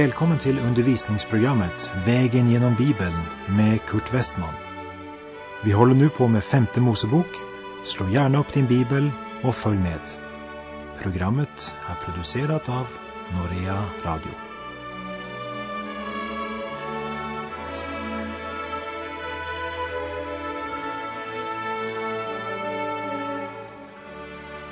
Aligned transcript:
Välkommen 0.00 0.38
till 0.38 0.58
undervisningsprogrammet 0.58 1.90
Vägen 2.06 2.50
genom 2.50 2.74
Bibeln 2.74 3.18
med 3.48 3.80
Kurt 3.86 4.14
Westman. 4.14 4.54
Vi 5.64 5.72
håller 5.72 5.94
nu 5.94 6.08
på 6.08 6.28
med 6.28 6.44
femte 6.44 6.80
Mosebok. 6.80 7.26
Slå 7.84 8.08
gärna 8.08 8.40
upp 8.40 8.52
din 8.52 8.66
bibel 8.66 9.10
och 9.42 9.54
följ 9.54 9.78
med. 9.78 10.00
Programmet 11.02 11.76
är 11.86 12.04
producerat 12.04 12.68
av 12.68 12.86
Norea 13.32 13.84
Radio. 14.04 14.32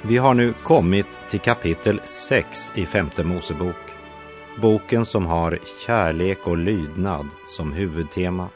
Vi 0.03 0.17
har 0.17 0.35
nu 0.35 0.53
kommit 0.53 1.19
till 1.29 1.41
kapitel 1.41 2.01
6 2.05 2.73
i 2.75 2.87
femte 2.87 3.25
Mosebok. 3.25 3.98
Boken 4.63 5.05
som 5.05 5.27
har 5.27 5.59
kärlek 5.87 6.47
och 6.47 6.57
lydnad 6.57 7.27
som 7.47 7.73
huvudtema. 7.73 8.49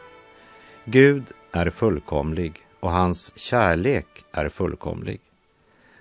Gud 0.84 1.24
är 1.52 1.70
fullkomlig 1.70 2.58
och 2.80 2.90
hans 2.90 3.38
kärlek 3.38 4.06
är 4.32 4.48
fullkomlig. 4.48 5.20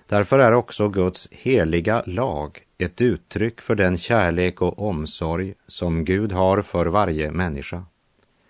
Därför 0.06 0.38
är 0.38 0.52
också 0.52 0.88
Guds 0.88 1.28
heliga 1.30 2.02
lag 2.06 2.60
ett 2.78 3.00
uttryck 3.00 3.60
för 3.60 3.74
den 3.74 3.96
kärlek 3.96 4.62
och 4.62 4.88
omsorg 4.88 5.54
som 5.66 6.04
Gud 6.04 6.32
har 6.32 6.62
för 6.62 6.86
varje 6.86 7.30
människa. 7.30 7.84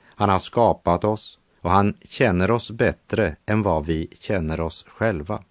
Han 0.04 0.28
har 0.28 0.38
skapat 0.38 1.04
oss 1.04 1.38
och 1.60 1.70
han 1.70 1.94
känner 2.04 2.50
oss 2.50 2.70
bättre 2.70 3.36
än 3.46 3.62
vad 3.62 3.86
vi 3.86 4.08
känner 4.20 4.60
oss 4.60 4.84
själva. 4.88 5.42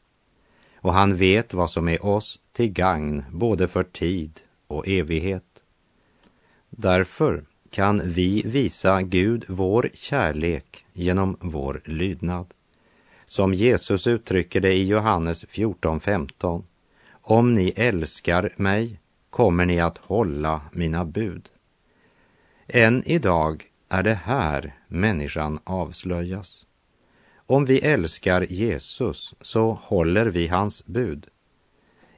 Och 0.76 0.94
han 0.94 1.16
vet 1.16 1.54
vad 1.54 1.70
som 1.70 1.90
är 1.90 2.06
oss 2.06 2.40
till 2.52 2.72
gagn 2.72 3.24
både 3.32 3.68
för 3.68 3.84
tid 3.84 4.42
och 4.68 4.88
evighet. 4.88 5.51
Därför 6.78 7.44
kan 7.70 8.02
vi 8.06 8.42
visa 8.46 9.02
Gud 9.02 9.46
vår 9.48 9.90
kärlek 9.94 10.86
genom 10.94 11.38
vår 11.40 11.82
lydnad. 11.86 12.54
Som 13.26 13.54
Jesus 13.54 14.08
uttrycker 14.08 14.62
det 14.62 14.74
i 14.74 14.88
Johannes 14.88 15.46
14.15. 15.46 16.64
Om 17.12 17.54
ni 17.54 17.74
älskar 17.76 18.54
mig 18.56 19.00
kommer 19.30 19.66
ni 19.66 19.80
att 19.80 19.98
hålla 19.98 20.62
mina 20.72 21.06
bud. 21.06 21.50
Än 22.68 23.04
idag 23.06 23.66
är 23.90 24.04
det 24.04 24.20
här 24.24 24.76
människan 24.88 25.60
avslöjas. 25.64 26.66
Om 27.36 27.66
vi 27.66 27.80
älskar 27.80 28.42
Jesus 28.42 29.36
så 29.42 29.80
håller 29.82 30.26
vi 30.26 30.48
hans 30.48 30.86
bud. 30.86 31.28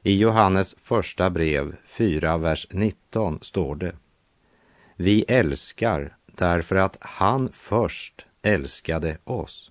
I 0.02 0.18
Johannes 0.18 0.74
första 0.82 1.30
brev 1.30 1.76
4, 1.86 2.36
vers 2.36 2.66
19 2.70 3.38
står 3.42 3.74
det. 3.76 3.96
Vi 4.96 5.24
älskar 5.28 6.16
därför 6.26 6.76
att 6.76 6.96
han 7.00 7.48
först 7.52 8.26
älskade 8.42 9.18
oss. 9.24 9.70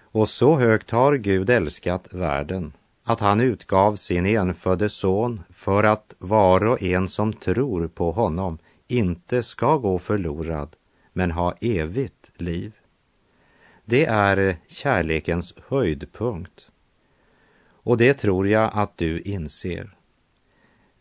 Och 0.00 0.28
så 0.28 0.58
högt 0.58 0.90
har 0.90 1.14
Gud 1.16 1.50
älskat 1.50 2.14
världen 2.14 2.72
att 3.04 3.20
han 3.20 3.40
utgav 3.40 3.96
sin 3.96 4.26
enfödde 4.26 4.88
son 4.88 5.42
för 5.50 5.84
att 5.84 6.14
var 6.18 6.64
och 6.64 6.82
en 6.82 7.08
som 7.08 7.32
tror 7.32 7.88
på 7.88 8.12
honom 8.12 8.58
inte 8.88 9.42
ska 9.42 9.76
gå 9.76 9.98
förlorad 9.98 10.76
men 11.12 11.30
ha 11.30 11.54
evigt 11.60 12.30
liv. 12.36 12.72
Det 13.84 14.04
är 14.04 14.56
kärlekens 14.66 15.54
höjdpunkt. 15.68 16.70
Och 17.66 17.96
det 17.96 18.14
tror 18.14 18.48
jag 18.48 18.70
att 18.74 18.98
du 18.98 19.20
inser. 19.20 19.93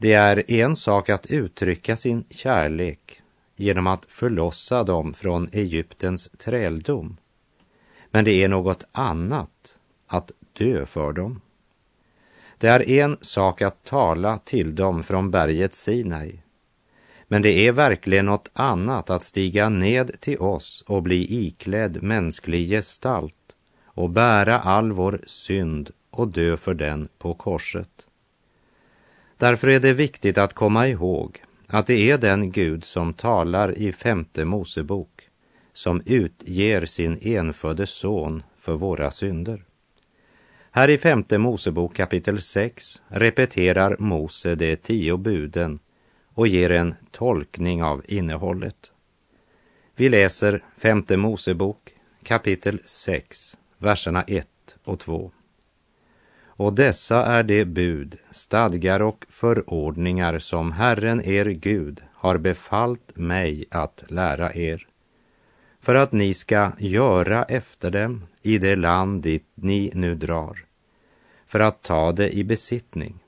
Det 0.03 0.13
är 0.13 0.51
en 0.51 0.75
sak 0.75 1.09
att 1.09 1.25
uttrycka 1.25 1.95
sin 1.95 2.23
kärlek 2.29 3.21
genom 3.55 3.87
att 3.87 4.05
förlossa 4.09 4.83
dem 4.83 5.13
från 5.13 5.49
Egyptens 5.51 6.29
träldom. 6.37 7.17
Men 8.11 8.25
det 8.25 8.43
är 8.43 8.47
något 8.47 8.83
annat 8.91 9.79
att 10.07 10.31
dö 10.53 10.85
för 10.85 11.13
dem. 11.13 11.41
Det 12.57 12.67
är 12.67 12.89
en 12.89 13.17
sak 13.21 13.61
att 13.61 13.83
tala 13.83 14.37
till 14.37 14.75
dem 14.75 15.03
från 15.03 15.31
berget 15.31 15.73
Sinai. 15.73 16.39
Men 17.27 17.41
det 17.41 17.67
är 17.67 17.71
verkligen 17.71 18.25
något 18.25 18.49
annat 18.53 19.09
att 19.09 19.23
stiga 19.23 19.69
ned 19.69 20.19
till 20.19 20.37
oss 20.37 20.83
och 20.87 21.03
bli 21.03 21.45
iklädd 21.45 22.03
mänsklig 22.03 22.69
gestalt 22.69 23.55
och 23.85 24.09
bära 24.09 24.59
all 24.59 24.91
vår 24.91 25.23
synd 25.25 25.91
och 26.09 26.27
dö 26.27 26.57
för 26.57 26.73
den 26.73 27.07
på 27.17 27.33
korset. 27.33 28.07
Därför 29.37 29.67
är 29.67 29.79
det 29.79 29.93
viktigt 29.93 30.37
att 30.37 30.53
komma 30.53 30.87
ihåg 30.87 31.41
att 31.67 31.87
det 31.87 32.11
är 32.11 32.17
den 32.17 32.51
Gud 32.51 32.83
som 32.83 33.13
talar 33.13 33.77
i 33.77 33.91
femte 33.91 34.45
Mosebok 34.45 35.29
som 35.73 36.01
utger 36.05 36.85
sin 36.85 37.19
enfödde 37.21 37.87
son 37.87 38.43
för 38.57 38.73
våra 38.73 39.11
synder. 39.11 39.63
Här 40.71 40.89
i 40.89 40.97
femte 40.97 41.37
Mosebok 41.37 41.95
kapitel 41.95 42.41
6 42.41 43.01
repeterar 43.07 43.95
Mose 43.99 44.55
de 44.55 44.75
tio 44.75 45.17
buden 45.17 45.79
och 46.33 46.47
ger 46.47 46.71
en 46.71 46.95
tolkning 47.11 47.83
av 47.83 48.01
innehållet. 48.07 48.91
Vi 49.95 50.09
läser 50.09 50.63
femte 50.77 51.17
Mosebok 51.17 51.93
kapitel 52.23 52.81
6, 52.85 53.57
verserna 53.77 54.23
1 54.23 54.47
och 54.83 54.99
2. 54.99 55.31
Och 56.63 56.73
dessa 56.73 57.25
är 57.25 57.43
de 57.43 57.65
bud, 57.65 58.17
stadgar 58.31 59.01
och 59.01 59.25
förordningar 59.29 60.39
som 60.39 60.71
Herren 60.71 61.21
er 61.21 61.45
Gud 61.45 62.03
har 62.13 62.37
befallt 62.37 63.17
mig 63.17 63.65
att 63.71 64.03
lära 64.07 64.53
er, 64.53 64.87
för 65.81 65.95
att 65.95 66.11
ni 66.11 66.33
ska 66.33 66.71
göra 66.77 67.43
efter 67.43 67.91
dem 67.91 68.23
i 68.41 68.57
det 68.57 68.75
land 68.75 69.23
dit 69.23 69.45
ni 69.55 69.91
nu 69.93 70.15
drar, 70.15 70.65
för 71.47 71.59
att 71.59 71.81
ta 71.81 72.11
det 72.11 72.35
i 72.37 72.43
besittning. 72.43 73.19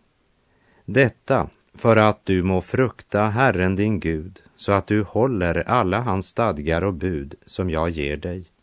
Detta 0.86 1.50
för 1.74 1.98
att 1.98 2.26
du 2.26 2.44
må 2.44 2.62
frukta 2.62 3.26
Herren 3.26 3.76
din 3.76 4.00
Gud, 4.00 4.42
så 4.56 4.72
att 4.72 4.88
du 4.88 5.04
håller 5.04 5.68
alla 5.68 6.02
hans 6.02 6.28
stadgar 6.28 6.82
och 6.82 6.94
bud 6.94 7.36
som 7.46 7.70
jag 7.70 7.90
ger 7.90 8.18
dig 8.18 8.55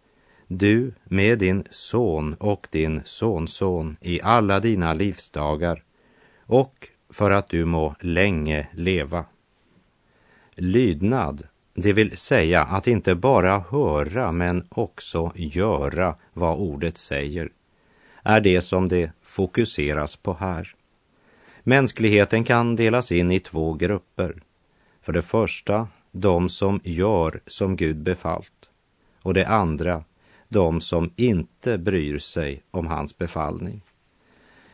du 0.58 0.92
med 1.04 1.38
din 1.38 1.64
son 1.70 2.34
och 2.34 2.66
din 2.70 3.02
sonson 3.04 3.96
i 4.00 4.20
alla 4.22 4.60
dina 4.60 4.94
livsdagar 4.94 5.82
och 6.38 6.88
för 7.10 7.30
att 7.30 7.48
du 7.48 7.64
må 7.64 7.94
länge 8.00 8.68
leva. 8.72 9.24
Lydnad, 10.54 11.46
det 11.74 11.92
vill 11.92 12.16
säga 12.16 12.62
att 12.62 12.88
inte 12.88 13.14
bara 13.14 13.64
höra 13.70 14.32
men 14.32 14.66
också 14.68 15.32
göra 15.34 16.16
vad 16.32 16.58
ordet 16.58 16.96
säger, 16.96 17.50
är 18.22 18.40
det 18.40 18.60
som 18.60 18.88
det 18.88 19.12
fokuseras 19.22 20.16
på 20.16 20.32
här. 20.32 20.74
Mänskligheten 21.62 22.44
kan 22.44 22.76
delas 22.76 23.12
in 23.12 23.30
i 23.30 23.40
två 23.40 23.72
grupper. 23.72 24.42
För 25.02 25.12
det 25.12 25.22
första, 25.22 25.88
de 26.10 26.48
som 26.48 26.80
gör 26.84 27.40
som 27.46 27.76
Gud 27.76 27.96
befallt. 27.96 28.70
Och 29.22 29.34
det 29.34 29.46
andra, 29.46 30.04
de 30.52 30.80
som 30.80 31.12
inte 31.16 31.78
bryr 31.78 32.18
sig 32.18 32.62
om 32.70 32.86
hans 32.86 33.18
befallning. 33.18 33.82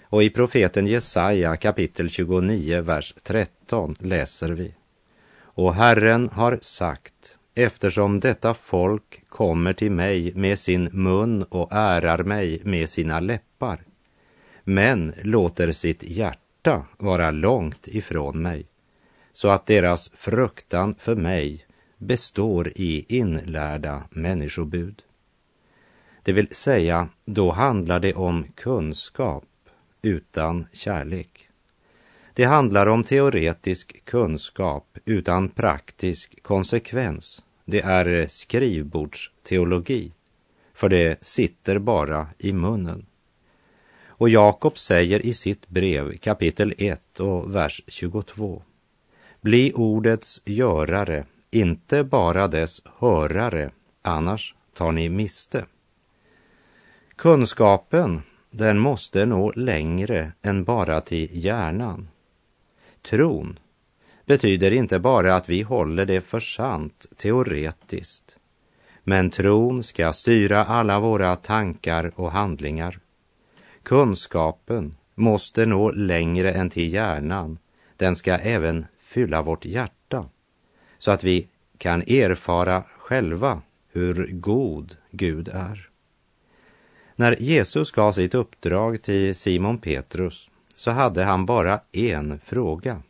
Och 0.02 0.22
i 0.22 0.30
profeten 0.30 0.86
Jesaja 0.86 1.56
kapitel 1.56 2.10
29, 2.10 2.80
vers 2.80 3.14
13 3.22 3.94
läser 3.98 4.48
vi. 4.48 4.74
Och 5.40 5.74
Herren 5.74 6.28
har 6.28 6.58
sagt, 6.60 7.38
eftersom 7.54 8.20
detta 8.20 8.54
folk 8.54 9.28
kommer 9.28 9.72
till 9.72 9.90
mig 9.90 10.32
med 10.34 10.58
sin 10.58 10.84
mun 10.92 11.42
och 11.42 11.72
ärar 11.72 12.22
mig 12.22 12.60
med 12.64 12.90
sina 12.90 13.20
läppar, 13.20 13.82
men 14.64 15.14
låter 15.22 15.72
sitt 15.72 16.02
hjärta 16.02 16.86
vara 16.98 17.30
långt 17.30 17.88
ifrån 17.88 18.42
mig, 18.42 18.66
så 19.32 19.48
att 19.48 19.66
deras 19.66 20.10
fruktan 20.14 20.94
för 20.98 21.16
mig 21.16 21.66
består 21.98 22.72
i 22.76 23.04
inlärda 23.08 24.02
människobud. 24.10 25.02
Det 26.28 26.32
vill 26.32 26.54
säga, 26.54 27.08
då 27.24 27.50
handlar 27.50 28.00
det 28.00 28.14
om 28.14 28.44
kunskap 28.54 29.44
utan 30.02 30.66
kärlek. 30.72 31.48
Det 32.34 32.44
handlar 32.44 32.86
om 32.86 33.04
teoretisk 33.04 34.04
kunskap 34.04 34.98
utan 35.04 35.48
praktisk 35.48 36.42
konsekvens. 36.42 37.42
Det 37.64 37.80
är 37.80 38.26
skrivbordsteologi, 38.26 40.12
för 40.74 40.88
det 40.88 41.24
sitter 41.24 41.78
bara 41.78 42.26
i 42.38 42.52
munnen. 42.52 43.06
Och 44.06 44.28
Jakob 44.28 44.78
säger 44.78 45.26
i 45.26 45.32
sitt 45.32 45.68
brev 45.68 46.16
kapitel 46.16 46.74
1 46.78 47.20
och 47.20 47.54
vers 47.54 47.82
22. 47.86 48.62
Bli 49.40 49.72
ordets 49.72 50.42
görare, 50.44 51.26
inte 51.50 52.04
bara 52.04 52.48
dess 52.48 52.82
hörare, 52.98 53.70
annars 54.02 54.54
tar 54.74 54.92
ni 54.92 55.08
miste. 55.08 55.66
Kunskapen, 57.18 58.22
den 58.50 58.78
måste 58.78 59.26
nå 59.26 59.52
längre 59.56 60.32
än 60.42 60.64
bara 60.64 61.00
till 61.00 61.28
hjärnan. 61.32 62.08
Tron, 63.02 63.58
betyder 64.26 64.72
inte 64.72 64.98
bara 64.98 65.36
att 65.36 65.48
vi 65.48 65.62
håller 65.62 66.06
det 66.06 66.20
för 66.20 66.40
sant 66.40 67.06
teoretiskt, 67.16 68.36
men 69.04 69.30
tron 69.30 69.82
ska 69.82 70.12
styra 70.12 70.64
alla 70.64 71.00
våra 71.00 71.36
tankar 71.36 72.12
och 72.14 72.32
handlingar. 72.32 72.98
Kunskapen 73.82 74.96
måste 75.14 75.66
nå 75.66 75.90
längre 75.90 76.52
än 76.52 76.70
till 76.70 76.92
hjärnan. 76.92 77.58
Den 77.96 78.16
ska 78.16 78.32
även 78.32 78.86
fylla 78.98 79.42
vårt 79.42 79.64
hjärta 79.64 80.28
så 80.98 81.10
att 81.10 81.24
vi 81.24 81.48
kan 81.78 82.02
erfara 82.02 82.84
själva 82.98 83.62
hur 83.92 84.26
god 84.32 84.96
Gud 85.10 85.48
är. 85.48 85.87
När 87.20 87.42
Jesus 87.42 87.90
gav 87.90 88.12
sitt 88.12 88.34
uppdrag 88.34 89.02
till 89.02 89.34
Simon 89.34 89.78
Petrus 89.78 90.50
så 90.74 90.90
hade 90.90 91.24
han 91.24 91.46
bara 91.46 91.80
en 91.92 92.40
fråga. 92.44 93.02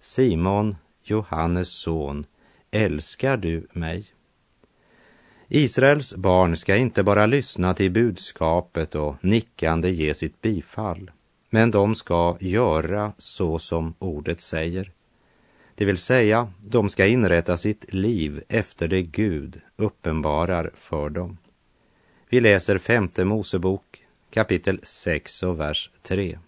Simon, 0.00 0.76
Johannes 1.02 1.68
son, 1.68 2.26
älskar 2.70 3.36
du 3.36 3.66
mig? 3.72 4.06
Israels 5.48 6.14
barn 6.14 6.56
ska 6.56 6.76
inte 6.76 7.02
bara 7.02 7.26
lyssna 7.26 7.74
till 7.74 7.90
budskapet 7.90 8.94
och 8.94 9.16
nickande 9.20 9.90
ge 9.90 10.14
sitt 10.14 10.40
bifall, 10.40 11.10
men 11.50 11.70
de 11.70 11.94
ska 11.94 12.36
göra 12.40 13.12
så 13.18 13.58
som 13.58 13.94
ordet 13.98 14.40
säger. 14.40 14.92
Det 15.74 15.84
vill 15.84 15.98
säga, 15.98 16.52
de 16.66 16.88
ska 16.88 17.06
inrätta 17.06 17.56
sitt 17.56 17.92
liv 17.94 18.42
efter 18.48 18.88
det 18.88 19.02
Gud 19.02 19.60
uppenbarar 19.76 20.70
för 20.74 21.10
dem. 21.10 21.38
Vi 22.30 22.40
läser 22.40 22.78
femte 22.78 23.24
Mosebok 23.24 24.06
kapitel 24.30 24.80
6 24.82 25.42
och 25.42 25.60
vers 25.60 25.90
3. 26.02 26.38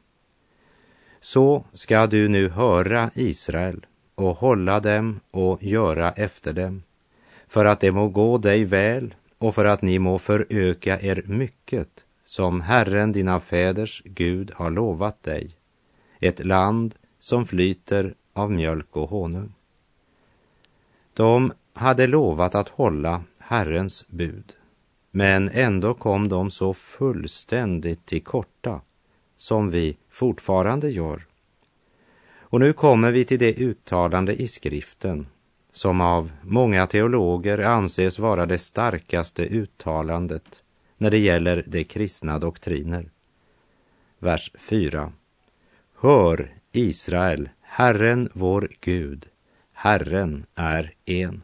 Så 1.20 1.64
ska 1.72 2.06
du 2.06 2.28
nu 2.28 2.48
höra 2.48 3.10
Israel 3.14 3.86
och 4.14 4.36
hålla 4.36 4.80
dem 4.80 5.20
och 5.30 5.62
göra 5.62 6.12
efter 6.12 6.52
dem, 6.52 6.82
för 7.48 7.64
att 7.64 7.80
det 7.80 7.92
må 7.92 8.08
gå 8.08 8.38
dig 8.38 8.64
väl 8.64 9.14
och 9.38 9.54
för 9.54 9.64
att 9.64 9.82
ni 9.82 9.98
må 9.98 10.18
föröka 10.18 11.00
er 11.00 11.22
mycket, 11.26 12.04
som 12.24 12.60
Herren 12.60 13.12
dina 13.12 13.40
fäders 13.40 14.02
Gud 14.04 14.52
har 14.54 14.70
lovat 14.70 15.22
dig, 15.22 15.56
ett 16.20 16.44
land 16.46 16.94
som 17.18 17.46
flyter 17.46 18.14
av 18.32 18.50
mjölk 18.50 18.96
och 18.96 19.10
honung. 19.10 19.54
De 21.14 21.52
hade 21.74 22.06
lovat 22.06 22.54
att 22.54 22.68
hålla 22.68 23.22
Herrens 23.38 24.04
bud, 24.08 24.56
men 25.10 25.48
ändå 25.48 25.94
kom 25.94 26.28
de 26.28 26.50
så 26.50 26.74
fullständigt 26.74 28.06
till 28.06 28.22
korta 28.22 28.80
som 29.36 29.70
vi 29.70 29.96
fortfarande 30.10 30.90
gör. 30.90 31.26
Och 32.38 32.60
nu 32.60 32.72
kommer 32.72 33.12
vi 33.12 33.24
till 33.24 33.38
det 33.38 33.60
uttalande 33.60 34.42
i 34.42 34.48
skriften 34.48 35.26
som 35.72 36.00
av 36.00 36.30
många 36.42 36.86
teologer 36.86 37.58
anses 37.58 38.18
vara 38.18 38.46
det 38.46 38.58
starkaste 38.58 39.44
uttalandet 39.44 40.62
när 40.98 41.10
det 41.10 41.18
gäller 41.18 41.64
de 41.66 41.84
kristna 41.84 42.38
doktriner. 42.38 43.10
Vers 44.18 44.52
4. 44.58 45.12
Hör 46.00 46.54
Israel, 46.72 47.48
Herren 47.60 48.28
vår 48.32 48.70
Gud, 48.80 49.26
Herren 49.72 50.46
är 50.54 50.94
en. 51.04 51.42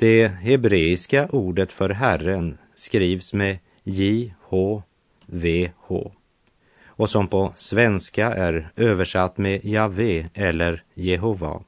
Det 0.00 0.28
hebreiska 0.28 1.28
ordet 1.28 1.72
för 1.72 1.90
Herren 1.90 2.58
skrivs 2.74 3.32
med 3.32 3.58
J-H-V-H 3.84 4.92
och 6.86 7.10
som 7.10 7.28
på 7.28 7.52
svenska 7.56 8.26
är 8.26 8.70
översatt 8.76 9.38
med 9.38 9.64
Javé 9.64 10.28
eller 10.34 10.84
Jehova. 10.94 11.62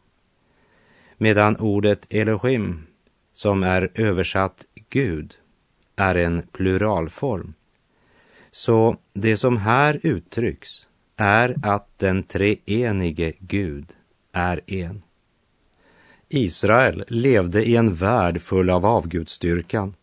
Medan 1.16 1.56
ordet 1.56 2.06
Elohim, 2.10 2.86
som 3.32 3.62
är 3.62 3.90
översatt 3.94 4.66
Gud, 4.90 5.34
är 5.96 6.14
en 6.14 6.42
pluralform. 6.52 7.54
Så 8.50 8.96
det 9.12 9.36
som 9.36 9.56
här 9.56 10.00
uttrycks 10.02 10.86
är 11.16 11.56
att 11.62 11.98
den 11.98 12.22
treenige 12.22 13.32
Gud 13.38 13.92
är 14.32 14.60
en. 14.66 15.02
Israel 16.32 17.04
levde 17.08 17.64
i 17.64 17.76
en 17.76 17.94
värld 17.94 18.40
full 18.40 18.70
av 18.70 18.86
avgudstyrkan, 18.86 19.94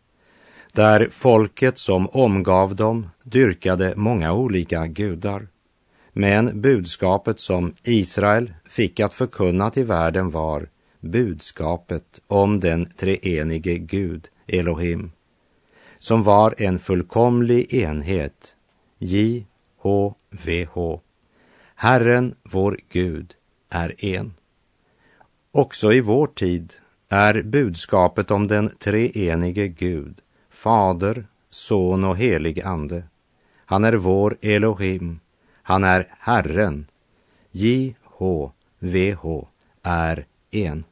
där 0.74 1.08
folket 1.12 1.78
som 1.78 2.08
omgav 2.08 2.76
dem 2.76 3.10
dyrkade 3.24 3.94
många 3.96 4.34
olika 4.34 4.88
gudar. 4.88 5.48
Men 6.14 6.62
budskapet 6.62 7.40
som 7.40 7.74
Israel 7.84 8.54
fick 8.70 9.00
att 9.00 9.14
förkunna 9.14 9.70
till 9.70 9.86
världen 9.86 10.30
var 10.30 10.70
budskapet 11.00 12.22
om 12.28 12.60
den 12.60 12.86
treenige 12.86 13.78
Gud, 13.78 14.28
Elohim, 14.48 15.12
som 15.98 16.24
var 16.24 16.56
en 16.58 16.80
fullkomlig 16.80 17.74
enhet, 17.74 18.56
J-H-V-H. 18.98 19.42
Herren, 21.76 22.36
vår 22.44 22.80
Gud, 22.90 23.34
är 23.70 24.06
en. 24.06 24.34
Också 25.52 25.94
i 25.94 26.02
vår 26.02 26.28
tid 26.28 26.74
är 27.10 27.42
budskapet 27.42 28.32
om 28.32 28.48
den 28.48 28.70
treenige 28.70 29.68
Gud, 29.68 30.22
Fader, 30.50 31.28
Son 31.50 32.04
och 32.04 32.18
helig 32.18 32.62
Ande. 32.62 33.04
Han 33.66 33.84
är 33.84 33.94
vår 33.94 34.38
Elohim, 34.42 35.20
han 35.62 35.84
är 35.84 36.16
Herren. 36.20 36.86
J-H-V-H 37.52 39.48
är 39.84 40.26
en. 40.52 40.84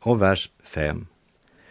Och 0.00 0.22
vers 0.22 0.50
5. 0.62 1.06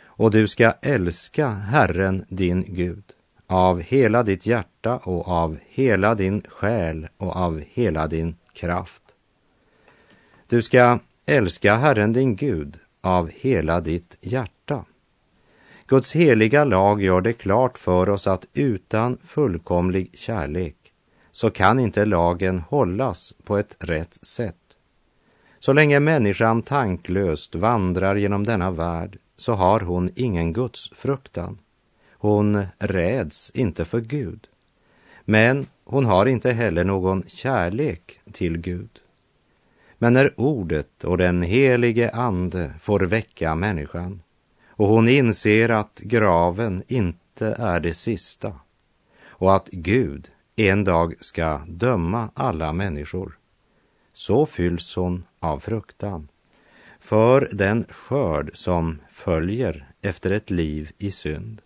Och 0.04 0.32
du 0.32 0.48
ska 0.48 0.72
älska 0.82 1.50
Herren 1.50 2.26
din 2.30 2.66
Gud 2.68 3.04
av 3.48 3.82
hela 3.82 4.24
ditt 4.24 4.46
hjärta 4.46 4.98
och 4.98 5.28
av 5.28 5.58
hela 5.68 6.16
din 6.16 6.42
själ 6.42 7.08
och 7.18 7.36
av 7.36 7.64
hela 7.70 8.08
din 8.08 8.36
kraft. 8.54 9.04
Du 10.48 10.62
ska 10.62 11.00
älska 11.30 11.76
Herren 11.76 12.14
din 12.14 12.36
Gud 12.36 12.80
av 13.02 13.30
hela 13.30 13.82
ditt 13.82 14.18
hjärta. 14.22 14.86
Guds 15.88 16.16
heliga 16.16 16.64
lag 16.64 17.02
gör 17.02 17.22
det 17.22 17.34
klart 17.34 17.78
för 17.78 18.10
oss 18.10 18.28
att 18.28 18.46
utan 18.54 19.18
fullkomlig 19.24 20.10
kärlek 20.14 20.76
så 21.32 21.50
kan 21.50 21.80
inte 21.80 22.06
lagen 22.06 22.60
hållas 22.60 23.34
på 23.44 23.58
ett 23.58 23.76
rätt 23.80 24.20
sätt. 24.22 24.56
Så 25.60 25.74
länge 25.74 26.00
människan 26.00 26.62
tanklöst 26.62 27.56
vandrar 27.56 28.16
genom 28.16 28.46
denna 28.46 28.72
värld 28.72 29.18
så 29.38 29.54
har 29.54 29.80
hon 29.80 30.10
ingen 30.16 30.54
Guds 30.54 30.90
fruktan. 30.96 31.58
Hon 32.12 32.66
räds 32.80 33.52
inte 33.54 33.86
för 33.86 34.00
Gud. 34.02 34.48
Men 35.26 35.66
hon 35.84 36.06
har 36.06 36.26
inte 36.26 36.52
heller 36.52 36.84
någon 36.84 37.24
kärlek 37.28 38.20
till 38.32 38.58
Gud. 38.58 39.02
Men 40.02 40.14
när 40.14 40.34
ordet 40.38 41.04
och 41.04 41.18
den 41.18 41.42
helige 41.42 42.12
ande 42.12 42.74
får 42.82 43.00
väcka 43.00 43.56
människan 43.56 44.22
och 44.68 44.88
hon 44.88 45.10
inser 45.10 45.70
att 45.70 46.00
graven 46.00 46.84
inte 46.88 47.56
är 47.60 47.80
det 47.80 47.94
sista 47.94 48.60
och 49.28 49.56
att 49.56 49.68
Gud 49.68 50.32
en 50.56 50.84
dag 50.84 51.14
ska 51.20 51.62
döma 51.68 52.30
alla 52.34 52.74
människor, 52.74 53.38
så 54.14 54.46
fylls 54.46 54.96
hon 54.96 55.24
av 55.40 55.60
fruktan 55.60 56.28
för 57.00 57.50
den 57.52 57.86
skörd 57.90 58.52
som 58.54 59.02
följer 59.12 59.92
efter 60.02 60.32
ett 60.32 60.50
liv 60.50 60.92
i 60.98 61.12
synd. 61.12 61.62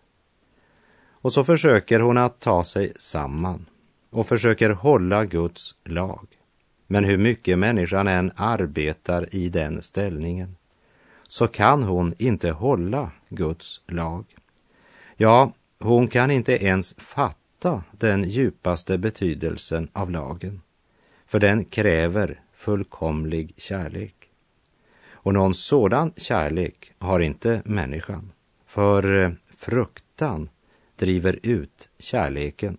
Och 1.09 1.33
så 1.33 1.43
försöker 1.43 1.99
hon 1.99 2.17
att 2.17 2.39
ta 2.39 2.63
sig 2.63 2.93
samman 2.99 3.65
och 4.09 4.27
försöker 4.27 4.69
hålla 4.69 5.25
Guds 5.25 5.75
lag. 5.83 6.27
Men 6.87 7.03
hur 7.03 7.17
mycket 7.17 7.59
människan 7.59 8.07
än 8.07 8.31
arbetar 8.35 9.35
i 9.35 9.49
den 9.49 9.81
ställningen 9.81 10.55
så 11.27 11.47
kan 11.47 11.83
hon 11.83 12.13
inte 12.17 12.51
hålla 12.51 13.11
Guds 13.29 13.81
lag. 13.87 14.25
Ja, 15.17 15.53
hon 15.79 16.07
kan 16.07 16.31
inte 16.31 16.65
ens 16.65 16.95
fatta 16.97 17.83
den 17.91 18.29
djupaste 18.29 18.97
betydelsen 18.97 19.89
av 19.93 20.11
lagen, 20.11 20.61
för 21.25 21.39
den 21.39 21.65
kräver 21.65 22.41
fullkomlig 22.53 23.53
kärlek. 23.57 24.15
Och 25.11 25.33
någon 25.33 25.53
sådan 25.53 26.13
kärlek 26.15 26.91
har 26.99 27.19
inte 27.19 27.61
människan, 27.65 28.31
för 28.67 29.23
eh, 29.23 29.31
fruktan 29.57 30.49
driver 30.95 31.39
ut 31.43 31.89
kärleken. 31.99 32.77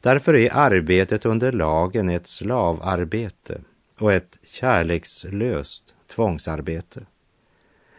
Därför 0.00 0.34
är 0.34 0.56
arbetet 0.56 1.26
under 1.26 1.52
lagen 1.52 2.08
ett 2.08 2.26
slavarbete 2.26 3.60
och 3.98 4.12
ett 4.12 4.38
kärlekslöst 4.44 5.94
tvångsarbete. 6.06 7.06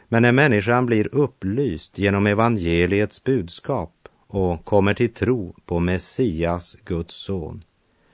Men 0.07 0.21
när 0.21 0.31
människan 0.31 0.85
blir 0.85 1.15
upplyst 1.15 1.97
genom 1.97 2.27
evangeliets 2.27 3.23
budskap 3.23 4.07
och 4.27 4.65
kommer 4.65 4.93
till 4.93 5.13
tro 5.13 5.55
på 5.65 5.79
Messias, 5.79 6.77
Guds 6.85 7.15
son, 7.15 7.63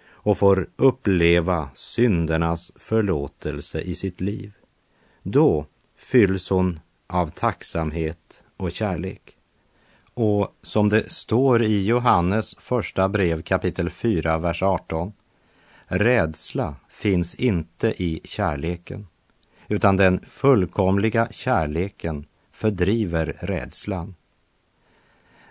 och 0.07 0.37
får 0.37 0.69
uppleva 0.75 1.69
syndernas 1.75 2.71
förlåtelse 2.75 3.81
i 3.81 3.95
sitt 3.95 4.21
liv, 4.21 4.53
då 5.23 5.65
fylls 5.97 6.49
hon 6.49 6.79
av 7.07 7.27
tacksamhet 7.27 8.41
och 8.57 8.71
kärlek. 8.71 9.34
Och 10.17 10.55
som 10.61 10.89
det 10.89 11.11
står 11.11 11.63
i 11.63 11.85
Johannes 11.85 12.55
första 12.59 13.09
brev 13.09 13.41
kapitel 13.41 13.89
4, 13.89 14.37
vers 14.37 14.63
18. 14.63 15.13
Rädsla 15.85 16.75
finns 16.89 17.35
inte 17.35 18.03
i 18.03 18.21
kärleken, 18.23 19.07
utan 19.67 19.97
den 19.97 20.25
fullkomliga 20.29 21.27
kärleken 21.31 22.25
fördriver 22.51 23.37
rädslan. 23.39 24.15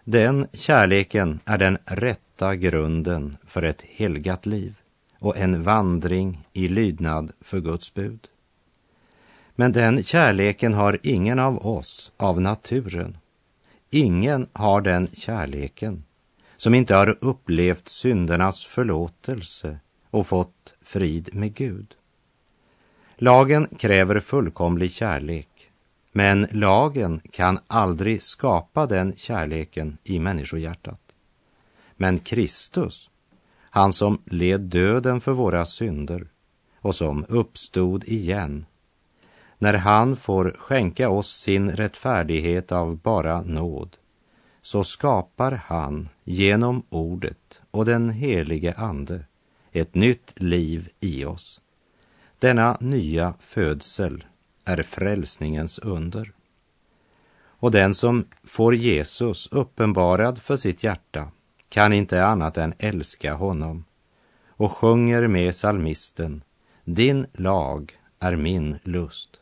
Den 0.04 0.46
kärleken 0.52 1.40
är 1.44 1.58
den 1.58 1.78
rätta 1.84 2.56
grunden 2.56 3.36
för 3.46 3.62
ett 3.62 3.82
helgat 3.82 4.46
liv 4.46 4.74
och 5.18 5.36
en 5.36 5.62
vandring 5.62 6.48
i 6.52 6.68
lydnad 6.68 7.32
för 7.40 7.60
Guds 7.60 7.94
bud. 7.94 8.28
Men 9.54 9.72
den 9.72 10.02
kärleken 10.02 10.74
har 10.74 10.98
ingen 11.02 11.38
av 11.38 11.66
oss 11.66 12.12
av 12.16 12.40
naturen. 12.40 13.16
Ingen 13.96 14.48
har 14.52 14.80
den 14.80 15.08
kärleken 15.12 16.04
som 16.56 16.74
inte 16.74 16.94
har 16.94 17.18
upplevt 17.20 17.88
syndernas 17.88 18.64
förlåtelse 18.64 19.78
och 20.10 20.26
fått 20.26 20.74
frid 20.82 21.30
med 21.32 21.54
Gud. 21.54 21.94
Lagen 23.16 23.68
kräver 23.78 24.20
fullkomlig 24.20 24.90
kärlek, 24.90 25.70
men 26.12 26.46
lagen 26.50 27.20
kan 27.30 27.58
aldrig 27.66 28.22
skapa 28.22 28.86
den 28.86 29.16
kärleken 29.16 29.98
i 30.04 30.18
människohjärtat. 30.18 31.14
Men 31.96 32.18
Kristus, 32.18 33.10
han 33.60 33.92
som 33.92 34.22
led 34.24 34.60
döden 34.60 35.20
för 35.20 35.32
våra 35.32 35.66
synder 35.66 36.28
och 36.80 36.94
som 36.94 37.24
uppstod 37.28 38.04
igen, 38.04 38.66
när 39.64 39.74
han 39.74 40.16
får 40.16 40.56
skänka 40.58 41.08
oss 41.08 41.40
sin 41.40 41.70
rättfärdighet 41.70 42.72
av 42.72 42.96
bara 42.96 43.42
nåd, 43.42 43.96
så 44.62 44.84
skapar 44.84 45.52
han 45.52 46.08
genom 46.24 46.82
ordet 46.88 47.60
och 47.70 47.84
den 47.84 48.10
helige 48.10 48.74
Ande 48.76 49.24
ett 49.72 49.94
nytt 49.94 50.32
liv 50.36 50.88
i 51.00 51.24
oss. 51.24 51.60
Denna 52.38 52.76
nya 52.80 53.34
födsel 53.40 54.24
är 54.64 54.82
frälsningens 54.82 55.78
under. 55.78 56.32
Och 57.36 57.70
den 57.70 57.94
som 57.94 58.24
får 58.44 58.74
Jesus 58.74 59.48
uppenbarad 59.52 60.38
för 60.38 60.56
sitt 60.56 60.84
hjärta 60.84 61.28
kan 61.68 61.92
inte 61.92 62.24
annat 62.26 62.58
än 62.58 62.74
älska 62.78 63.34
honom 63.34 63.84
och 64.46 64.72
sjunger 64.72 65.26
med 65.26 65.54
salmisten 65.54 66.42
Din 66.84 67.26
lag 67.32 67.98
är 68.18 68.36
min 68.36 68.78
lust. 68.82 69.40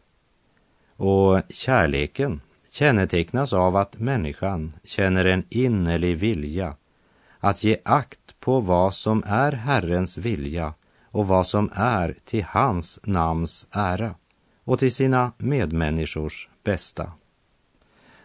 Och 0.97 1.41
kärleken 1.49 2.41
kännetecknas 2.71 3.53
av 3.53 3.77
att 3.77 3.99
människan 3.99 4.73
känner 4.85 5.25
en 5.25 5.45
innerlig 5.49 6.17
vilja 6.17 6.77
att 7.39 7.65
ge 7.65 7.77
akt 7.85 8.41
på 8.41 8.61
vad 8.61 8.95
som 8.95 9.23
är 9.27 9.53
Herrens 9.53 10.19
vilja 10.19 10.75
och 11.05 11.27
vad 11.27 11.47
som 11.47 11.71
är 11.75 12.17
till 12.25 12.45
hans 12.45 13.01
namns 13.03 13.67
ära 13.71 14.15
och 14.65 14.79
till 14.79 14.95
sina 14.95 15.33
medmänniskors 15.39 16.49
bästa. 16.65 17.13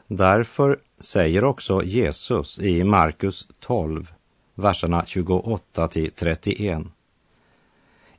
Därför 0.07 0.79
säger 0.99 1.43
också 1.43 1.83
Jesus 1.83 2.59
i 2.59 2.83
Markus 2.83 3.47
12, 3.59 4.11
verserna 4.55 5.05
28 5.05 5.87
till 5.87 6.11
31. 6.11 6.81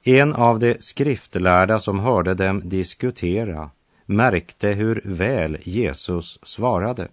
En 0.02 0.35
av 0.35 0.59
de 0.59 0.76
skriftlärda 0.81 1.78
som 1.78 2.00
hörde 2.00 2.35
dem 2.35 2.69
diskutera 2.69 3.71
märkte 4.08 4.68
hur 4.68 5.02
väl 5.04 5.58
Jesus 5.62 6.38
svarade 6.42 7.08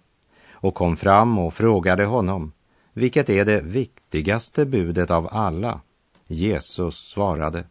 och 0.52 0.74
kom 0.74 0.96
fram 0.96 1.38
och 1.38 1.54
frågade 1.54 2.04
honom, 2.04 2.52
vilket 2.92 3.30
är 3.30 3.44
det 3.44 3.60
viktigaste 3.60 4.66
budet 4.66 5.10
av 5.10 5.28
alla? 5.32 5.80
Jesus 6.26 6.96
svarade, 6.96 7.64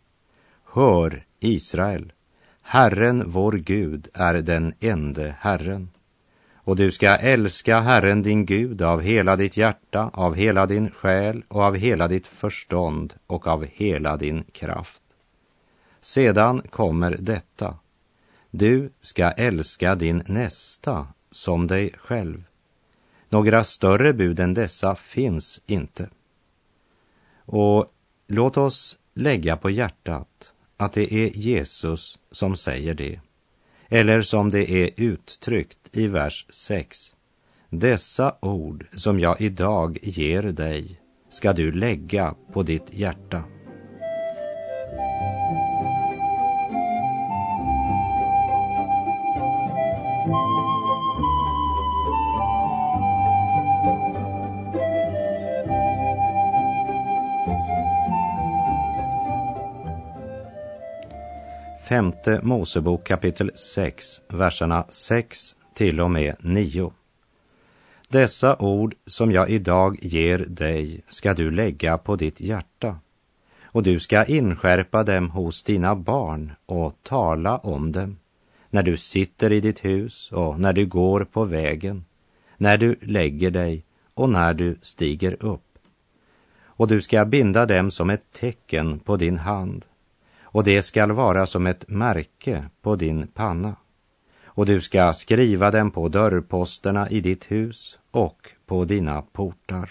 Hör 0.74 1.26
Israel, 1.40 2.14
Herren 2.62 3.24
vår 3.30 3.52
Gud 3.52 4.08
är 4.14 4.34
den 4.34 4.74
ende 4.80 5.36
Herren. 5.40 5.90
Och 6.56 6.76
du 6.76 6.92
ska 6.92 7.08
älska 7.08 7.80
Herren 7.80 8.22
din 8.22 8.46
Gud 8.46 8.82
av 8.82 9.02
hela 9.02 9.36
ditt 9.36 9.58
hjärta, 9.58 10.10
av 10.14 10.36
hela 10.36 10.66
din 10.66 10.92
själ 10.92 11.44
och 11.48 11.62
av 11.62 11.76
hela 11.76 12.08
ditt 12.08 12.28
förstånd 12.28 13.14
och 13.28 13.48
av 13.48 13.66
hela 13.66 14.18
din 14.18 14.44
kraft. 14.44 15.02
Sedan 16.02 16.62
kommer 16.70 17.18
detta. 17.20 17.76
Du 18.58 18.90
ska 19.02 19.32
älska 19.32 19.96
din 19.96 20.24
nästa 20.28 21.08
som 21.32 21.68
dig 21.68 21.94
själv. 21.98 22.44
Några 23.30 23.64
större 23.64 24.14
bud 24.14 24.40
än 24.40 24.54
dessa 24.54 24.96
finns 24.96 25.62
inte. 25.66 26.10
Och 27.36 27.86
låt 28.28 28.58
oss 28.58 28.98
lägga 29.14 29.58
på 29.58 29.70
hjärtat 29.70 30.54
att 30.78 30.94
det 30.94 31.14
är 31.14 31.38
Jesus 31.38 32.20
som 32.32 32.58
säger 32.58 32.94
det. 32.94 33.20
Eller 33.90 34.22
som 34.22 34.50
det 34.50 34.72
är 34.72 34.90
uttryckt 34.98 35.98
i 35.98 36.08
vers 36.08 36.46
6. 36.50 37.16
Dessa 37.70 38.36
ord 38.42 38.88
som 38.94 39.20
jag 39.20 39.42
idag 39.42 40.00
ger 40.02 40.44
dig 40.44 41.00
ska 41.30 41.54
du 41.54 41.72
lägga 41.72 42.36
på 42.54 42.64
ditt 42.64 42.94
hjärta. 42.94 43.44
Femte 61.96 62.40
Mosebok 62.44 63.04
kapitel 63.08 63.52
6, 63.56 64.22
verserna 64.28 64.86
6 64.90 65.56
till 65.74 66.02
och 66.02 66.12
med 66.12 66.36
9. 66.40 66.92
Dessa 68.10 68.56
ord 68.60 68.96
som 69.06 69.32
jag 69.32 69.50
idag 69.50 69.98
ger 70.02 70.38
dig 70.38 71.02
ska 71.08 71.34
du 71.34 71.52
lägga 71.52 71.98
på 71.98 72.16
ditt 72.16 72.40
hjärta 72.40 73.00
och 73.64 73.84
du 73.84 74.00
ska 74.00 74.26
inskärpa 74.26 75.04
dem 75.04 75.30
hos 75.30 75.64
dina 75.64 75.96
barn 75.96 76.52
och 76.66 76.94
tala 77.04 77.58
om 77.58 77.92
dem 77.92 78.18
när 78.70 78.84
du 78.84 78.98
sitter 78.98 79.52
i 79.52 79.60
ditt 79.60 79.86
hus 79.86 80.32
och 80.32 80.60
när 80.60 80.74
du 80.74 80.86
går 80.86 81.24
på 81.24 81.44
vägen, 81.44 82.06
när 82.58 82.78
du 82.78 82.96
lägger 83.02 83.52
dig 83.52 83.86
och 84.14 84.30
när 84.30 84.54
du 84.54 84.78
stiger 84.82 85.44
upp. 85.44 85.78
Och 86.64 86.88
du 86.88 87.02
ska 87.02 87.26
binda 87.26 87.66
dem 87.66 87.92
som 87.92 88.10
ett 88.10 88.34
tecken 88.34 89.00
på 89.00 89.18
din 89.18 89.38
hand 89.38 89.86
och 90.56 90.64
det 90.64 90.82
skall 90.82 91.12
vara 91.12 91.46
som 91.46 91.68
ett 91.68 91.90
märke 91.90 92.70
på 92.82 92.96
din 92.96 93.28
panna. 93.28 93.76
Och 94.46 94.66
du 94.66 94.82
ska 94.82 95.14
skriva 95.14 95.72
den 95.72 95.92
på 95.92 96.10
dörrposterna 96.10 97.10
i 97.10 97.22
ditt 97.22 97.52
hus 97.52 98.00
och 98.12 98.50
på 98.66 98.86
dina 98.86 99.22
portar. 99.22 99.90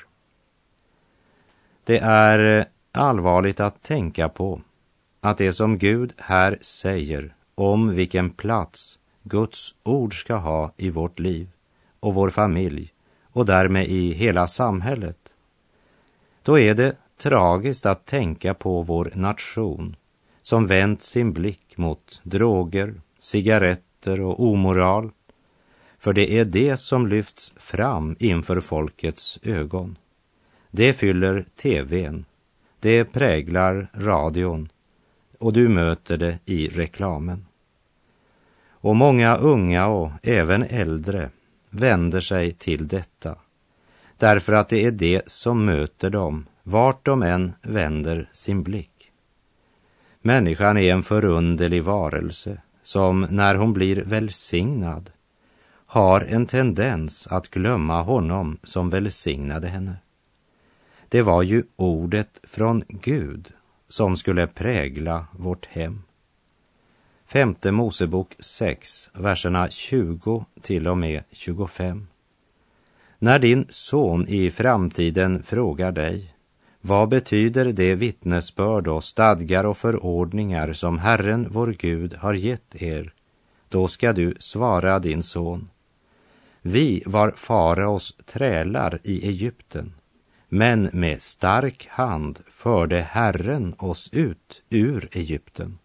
Det 1.84 1.98
är 1.98 2.66
allvarligt 2.92 3.60
att 3.60 3.82
tänka 3.82 4.28
på 4.28 4.60
att 5.20 5.38
det 5.38 5.52
som 5.52 5.78
Gud 5.78 6.12
här 6.18 6.58
säger 6.60 7.34
om 7.54 7.90
vilken 7.90 8.30
plats 8.30 8.98
Guds 9.22 9.74
ord 9.82 10.20
ska 10.20 10.34
ha 10.34 10.72
i 10.76 10.90
vårt 10.90 11.18
liv 11.18 11.48
och 12.00 12.14
vår 12.14 12.30
familj 12.30 12.92
och 13.22 13.46
därmed 13.46 13.86
i 13.86 14.12
hela 14.12 14.46
samhället, 14.46 15.34
då 16.42 16.58
är 16.58 16.74
det 16.74 16.96
tragiskt 17.18 17.86
att 17.86 18.06
tänka 18.06 18.54
på 18.54 18.82
vår 18.82 19.12
nation 19.14 19.96
som 20.44 20.66
vänt 20.66 21.02
sin 21.02 21.32
blick 21.32 21.76
mot 21.76 22.20
droger, 22.22 23.00
cigaretter 23.18 24.20
och 24.20 24.42
omoral. 24.42 25.10
För 25.98 26.12
det 26.12 26.38
är 26.38 26.44
det 26.44 26.76
som 26.76 27.06
lyfts 27.06 27.52
fram 27.56 28.16
inför 28.18 28.60
folkets 28.60 29.38
ögon. 29.42 29.98
Det 30.70 30.92
fyller 30.92 31.44
tvn, 31.56 32.24
det 32.80 33.04
präglar 33.04 33.88
radion 33.94 34.68
och 35.38 35.52
du 35.52 35.68
möter 35.68 36.16
det 36.16 36.38
i 36.44 36.68
reklamen. 36.68 37.46
Och 38.68 38.96
många 38.96 39.36
unga 39.36 39.86
och 39.86 40.10
även 40.22 40.62
äldre 40.62 41.30
vänder 41.70 42.20
sig 42.20 42.52
till 42.52 42.88
detta 42.88 43.36
därför 44.18 44.52
att 44.52 44.68
det 44.68 44.84
är 44.84 44.90
det 44.90 45.22
som 45.26 45.64
möter 45.64 46.10
dem 46.10 46.46
vart 46.62 47.04
de 47.04 47.22
än 47.22 47.52
vänder 47.62 48.30
sin 48.32 48.62
blick. 48.62 48.93
Människan 50.26 50.76
är 50.76 50.92
en 50.92 51.02
förunderlig 51.02 51.84
varelse 51.84 52.60
som 52.82 53.26
när 53.30 53.54
hon 53.54 53.72
blir 53.72 53.96
välsignad 53.96 55.10
har 55.86 56.20
en 56.20 56.46
tendens 56.46 57.26
att 57.26 57.50
glömma 57.50 58.02
honom 58.02 58.58
som 58.62 58.90
välsignade 58.90 59.68
henne. 59.68 59.96
Det 61.08 61.22
var 61.22 61.42
ju 61.42 61.62
ordet 61.76 62.40
från 62.42 62.84
Gud 62.88 63.52
som 63.88 64.16
skulle 64.16 64.46
prägla 64.46 65.26
vårt 65.32 65.66
hem. 65.66 66.02
Femte 67.26 67.72
Mosebok 67.72 68.34
6, 68.38 69.10
verserna 69.14 69.68
20 69.70 70.44
till 70.62 70.88
och 70.88 70.98
med 70.98 71.22
25. 71.30 72.06
När 73.18 73.38
din 73.38 73.66
son 73.68 74.28
i 74.28 74.50
framtiden 74.50 75.42
frågar 75.42 75.92
dig 75.92 76.33
vad 76.86 77.08
betyder 77.08 77.72
det 77.72 77.94
vittnesbörd 77.94 78.88
och 78.88 79.04
stadgar 79.04 79.64
och 79.64 79.76
förordningar 79.76 80.72
som 80.72 80.98
Herren 80.98 81.46
vår 81.50 81.66
Gud 81.78 82.14
har 82.14 82.34
gett 82.34 82.82
er? 82.82 83.12
Då 83.68 83.88
ska 83.88 84.12
du 84.12 84.34
svara 84.38 84.98
din 84.98 85.22
son. 85.22 85.70
Vi 86.62 87.02
var 87.06 87.30
faraos 87.30 88.16
trälar 88.26 89.00
i 89.02 89.28
Egypten, 89.28 89.94
men 90.48 90.90
med 90.92 91.22
stark 91.22 91.86
hand 91.90 92.40
förde 92.50 93.00
Herren 93.00 93.74
oss 93.78 94.10
ut 94.12 94.62
ur 94.70 95.08
Egypten. 95.12 95.78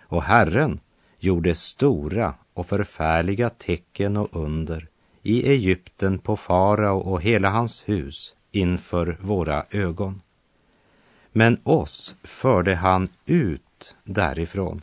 Och 0.00 0.22
Herren 0.22 0.80
gjorde 1.18 1.54
stora 1.54 2.34
och 2.54 2.66
förfärliga 2.66 3.50
tecken 3.50 4.16
och 4.16 4.36
under 4.36 4.88
i 5.22 5.48
Egypten 5.50 6.18
på 6.18 6.36
farao 6.36 6.98
och 6.98 7.22
hela 7.22 7.50
hans 7.50 7.88
hus 7.88 8.34
inför 8.52 9.16
våra 9.20 9.64
ögon. 9.70 10.20
Men 11.32 11.60
oss 11.62 12.14
förde 12.22 12.74
han 12.74 13.08
ut 13.26 13.96
därifrån 14.04 14.82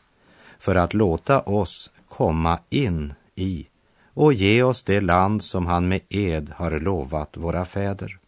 för 0.60 0.76
att 0.76 0.94
låta 0.94 1.42
oss 1.42 1.92
komma 2.08 2.60
in 2.70 3.14
i 3.36 3.68
och 4.14 4.34
ge 4.34 4.64
oss 4.64 4.84
det 4.84 5.02
land 5.02 5.44
som 5.44 5.66
han 5.66 5.88
med 5.88 6.02
ed 6.10 6.52
har 6.56 6.80
lovat 6.80 7.38
våra 7.38 7.66
fäder. 7.66 8.20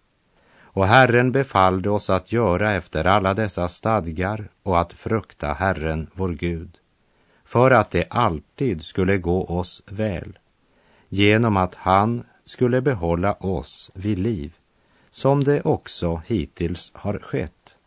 Och 0.74 0.88
Herren 0.88 1.32
befallde 1.32 1.90
oss 1.90 2.10
att 2.10 2.32
göra 2.32 2.74
efter 2.74 3.06
alla 3.06 3.34
dessa 3.34 3.68
stadgar 3.68 4.50
och 4.64 4.80
att 4.80 4.94
frukta 4.94 5.54
Herren, 5.54 6.08
vår 6.14 6.30
Gud, 6.30 6.78
för 7.46 7.72
att 7.72 7.92
det 7.92 8.08
alltid 8.10 8.84
skulle 8.84 9.18
gå 9.18 9.46
oss 9.46 9.84
väl, 9.86 10.40
genom 11.10 11.58
att 11.58 11.76
han 11.76 12.24
skulle 12.46 12.82
behålla 12.82 13.34
oss 13.34 13.92
vid 13.94 14.20
liv, 14.20 14.54
som 15.12 15.44
det 15.44 15.62
också 15.62 16.22
hittills 16.28 16.92
har 16.94 17.20
skett. 17.20 17.78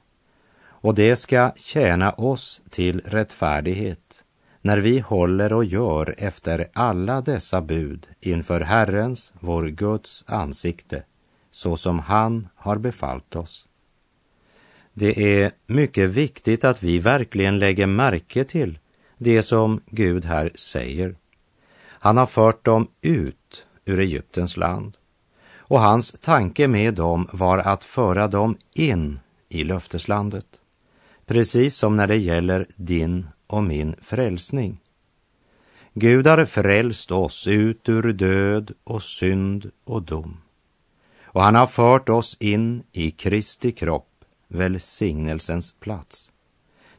Och 0.67 0.95
det 0.95 1.17
ska 1.17 1.53
tjäna 1.57 2.13
oss 2.13 2.63
till 2.71 3.01
rättfärdighet 3.01 4.25
när 4.61 4.79
vi 4.79 4.99
håller 4.99 5.53
och 5.53 5.65
gör 5.65 6.15
efter 6.19 6.69
alla 6.73 7.21
dessa 7.21 7.61
bud 7.61 8.09
inför 8.21 8.61
Herrens, 8.61 9.33
vår 9.41 9.67
Guds 9.67 10.25
ansikte, 10.27 11.03
så 11.51 11.77
som 11.77 11.99
han 11.99 12.49
har 12.55 12.77
befallt 12.77 13.37
oss. 13.37 13.69
Det 14.93 15.43
är 15.43 15.53
mycket 15.67 16.11
viktigt 16.11 16.65
att 16.65 16.83
vi 16.83 16.99
verkligen 16.99 17.59
lägger 17.59 17.87
märke 17.87 18.45
till 18.45 18.79
det 19.19 19.43
som 19.43 19.81
Gud 19.87 20.25
här 20.25 20.53
säger. 20.55 21.17
Han 21.87 22.17
har 22.17 22.27
fört 22.27 22.65
dem 22.65 22.89
ut 23.03 23.67
ur 23.85 24.01
Egyptens 24.01 24.57
land 24.57 24.97
och 25.69 25.81
hans 25.81 26.13
tanke 26.13 26.69
med 26.69 26.95
dem 26.95 27.29
var 27.33 27.59
att 27.59 27.85
föra 27.85 28.29
dem 28.29 28.57
in 28.75 29.21
i 29.49 29.65
löfteslandet. 29.65 30.47
Precis 31.27 31.77
som 31.77 31.97
när 31.97 32.07
det 32.07 32.17
gäller 32.17 32.67
din 32.77 33.27
och 33.47 33.63
min 33.63 33.95
frälsning. 34.03 34.81
Gud 35.95 36.27
har 36.27 36.45
frälst 36.45 37.11
oss 37.11 37.47
ut 37.47 37.89
ur 37.89 38.13
död 38.13 38.73
och 38.85 39.03
synd 39.03 39.71
och 39.85 40.03
dom. 40.03 40.37
Och 41.23 41.43
han 41.43 41.55
har 41.55 41.67
fört 41.67 42.09
oss 42.09 42.37
in 42.41 42.83
i 42.93 43.11
Kristi 43.11 43.73
kropp, 43.73 44.25
välsignelsens 44.49 45.73
plats, 45.73 46.33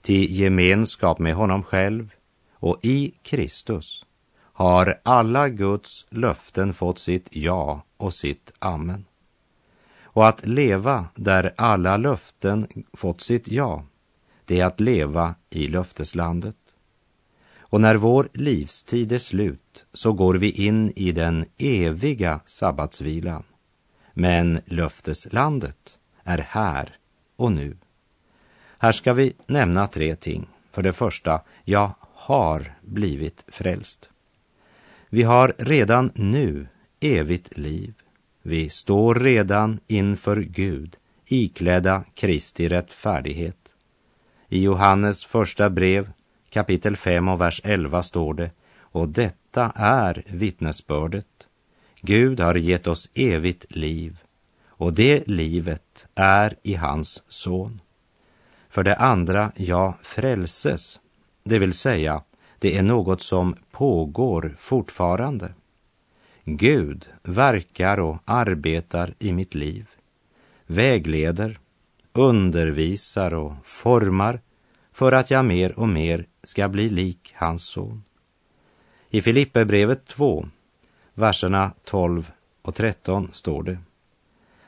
till 0.02 0.40
gemenskap 0.40 1.20
med 1.20 1.36
honom 1.36 1.64
själv 1.64 2.10
och 2.54 2.80
i 2.82 3.14
Kristus 3.22 4.06
har 4.38 5.02
alla 5.04 5.50
Guds 5.50 6.06
löften 6.10 6.74
fått 6.74 7.00
sitt 7.00 7.28
ja 7.32 7.85
och 8.06 8.14
sitt 8.14 8.52
amen. 8.60 9.06
Och 10.04 10.28
att 10.28 10.46
leva 10.46 11.08
där 11.16 11.54
alla 11.58 11.98
löften 11.98 12.68
fått 12.94 13.22
sitt 13.22 13.48
ja, 13.48 13.86
det 14.46 14.60
är 14.60 14.66
att 14.66 14.80
leva 14.80 15.36
i 15.50 15.68
löfteslandet. 15.68 16.56
Och 17.58 17.82
när 17.82 17.96
vår 17.96 18.30
livstid 18.34 19.12
är 19.12 19.18
slut 19.18 19.86
så 19.94 20.14
går 20.14 20.36
vi 20.36 20.52
in 20.52 20.94
i 20.96 21.12
den 21.12 21.46
eviga 21.58 22.40
sabbatsvilan. 22.46 23.44
Men 24.14 24.60
löfteslandet 24.66 25.98
är 26.24 26.38
här 26.38 26.98
och 27.36 27.52
nu. 27.52 27.78
Här 28.78 28.92
ska 28.92 29.14
vi 29.14 29.34
nämna 29.48 29.88
tre 29.88 30.16
ting. 30.16 30.48
För 30.72 30.84
det 30.84 30.94
första, 30.94 31.42
jag 31.64 31.92
har 32.02 32.76
blivit 32.82 33.44
frälst. 33.48 34.10
Vi 35.10 35.24
har 35.24 35.56
redan 35.58 36.12
nu 36.16 36.68
evigt 37.00 37.58
liv. 37.58 37.94
Vi 38.42 38.70
står 38.70 39.16
redan 39.16 39.80
inför 39.88 40.42
Gud 40.42 40.98
iklädda 41.26 42.04
Kristi 42.16 42.68
rättfärdighet. 42.68 43.74
I 44.50 44.64
Johannes 44.64 45.26
första 45.26 45.70
brev 45.70 46.12
kapitel 46.50 46.98
5 46.98 47.28
och 47.28 47.42
vers 47.42 47.62
11 47.64 48.04
står 48.04 48.34
det 48.34 48.52
och 48.78 49.10
detta 49.10 49.72
är 49.76 50.24
vittnesbördet. 50.28 51.48
Gud 52.02 52.40
har 52.40 52.56
gett 52.56 52.88
oss 52.88 53.10
evigt 53.14 53.76
liv 53.76 54.24
och 54.68 54.94
det 54.94 55.28
livet 55.28 56.08
är 56.16 56.56
i 56.64 56.74
hans 56.74 57.24
son. 57.28 57.82
För 58.70 58.84
det 58.84 58.96
andra, 58.96 59.52
ja, 59.56 59.98
frälses, 60.02 61.00
det 61.44 61.60
vill 61.60 61.74
säga 61.74 62.24
det 62.60 62.78
är 62.78 62.84
något 62.84 63.22
som 63.22 63.56
pågår 63.72 64.56
fortfarande. 64.58 65.54
Gud 66.48 67.10
verkar 67.24 68.00
och 68.00 68.18
arbetar 68.26 69.14
i 69.20 69.34
mitt 69.34 69.56
liv, 69.56 69.90
vägleder, 70.66 71.60
undervisar 72.14 73.34
och 73.34 73.54
formar 73.64 74.40
för 74.92 75.12
att 75.12 75.32
jag 75.32 75.46
mer 75.46 75.80
och 75.80 75.90
mer 75.90 76.26
ska 76.44 76.70
bli 76.70 76.90
lik 76.90 77.34
hans 77.36 77.64
son. 77.64 78.04
I 79.10 79.22
Filipperbrevet 79.22 80.06
2, 80.06 80.46
verserna 81.14 81.72
12 81.84 82.32
och 82.62 82.76
13 82.76 83.30
står 83.34 83.64
det. 83.64 83.78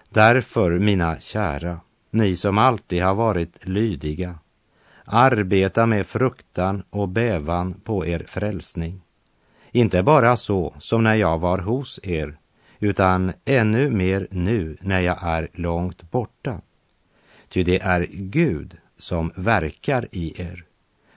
Därför, 0.09 0.79
mina 0.79 1.19
kära, 1.19 1.79
ni 2.11 2.35
som 2.35 2.57
alltid 2.57 3.03
har 3.03 3.15
varit 3.15 3.67
lydiga, 3.67 4.39
arbeta 5.05 5.85
med 5.85 6.07
fruktan 6.07 6.83
och 6.89 7.09
bävan 7.09 7.73
på 7.73 8.05
er 8.05 8.25
frälsning. 8.27 9.01
Inte 9.71 10.03
bara 10.03 10.37
så 10.37 10.73
som 10.79 11.03
när 11.03 11.15
jag 11.15 11.39
var 11.39 11.57
hos 11.57 11.99
er, 12.03 12.37
utan 12.79 13.33
ännu 13.45 13.91
mer 13.91 14.27
nu 14.31 14.77
när 14.81 14.99
jag 14.99 15.17
är 15.21 15.49
långt 15.53 16.11
borta. 16.11 16.61
Ty 17.49 17.63
det 17.63 17.81
är 17.81 18.07
Gud 18.11 18.77
som 18.97 19.31
verkar 19.35 20.07
i 20.11 20.41
er, 20.41 20.65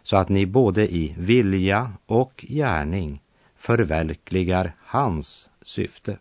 så 0.02 0.16
att 0.16 0.28
ni 0.28 0.46
både 0.46 0.94
i 0.94 1.14
vilja 1.18 1.92
och 2.06 2.44
gärning 2.48 3.22
förverkligar 3.56 4.72
hans 4.84 5.50
syfte. 5.62 6.18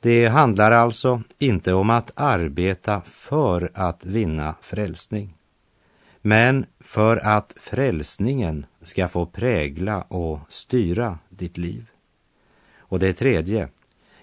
Det 0.00 0.28
handlar 0.28 0.70
alltså 0.70 1.22
inte 1.38 1.72
om 1.72 1.90
att 1.90 2.10
arbeta 2.14 3.00
för 3.00 3.70
att 3.74 4.04
vinna 4.04 4.54
frälsning, 4.62 5.34
men 6.22 6.66
för 6.80 7.16
att 7.16 7.54
frälsningen 7.60 8.66
ska 8.88 9.08
få 9.08 9.26
prägla 9.26 10.02
och 10.02 10.40
styra 10.48 11.18
ditt 11.28 11.58
liv. 11.58 11.90
Och 12.78 12.98
det 12.98 13.12
tredje, 13.12 13.68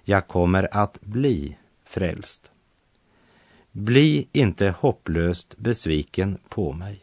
jag 0.04 0.28
kommer 0.28 0.68
att 0.72 1.02
bli 1.02 1.58
frälst. 1.86 2.52
Bli 3.72 4.28
inte 4.32 4.70
hopplöst 4.80 5.58
besviken 5.58 6.38
på 6.50 6.74
mig, 6.74 7.00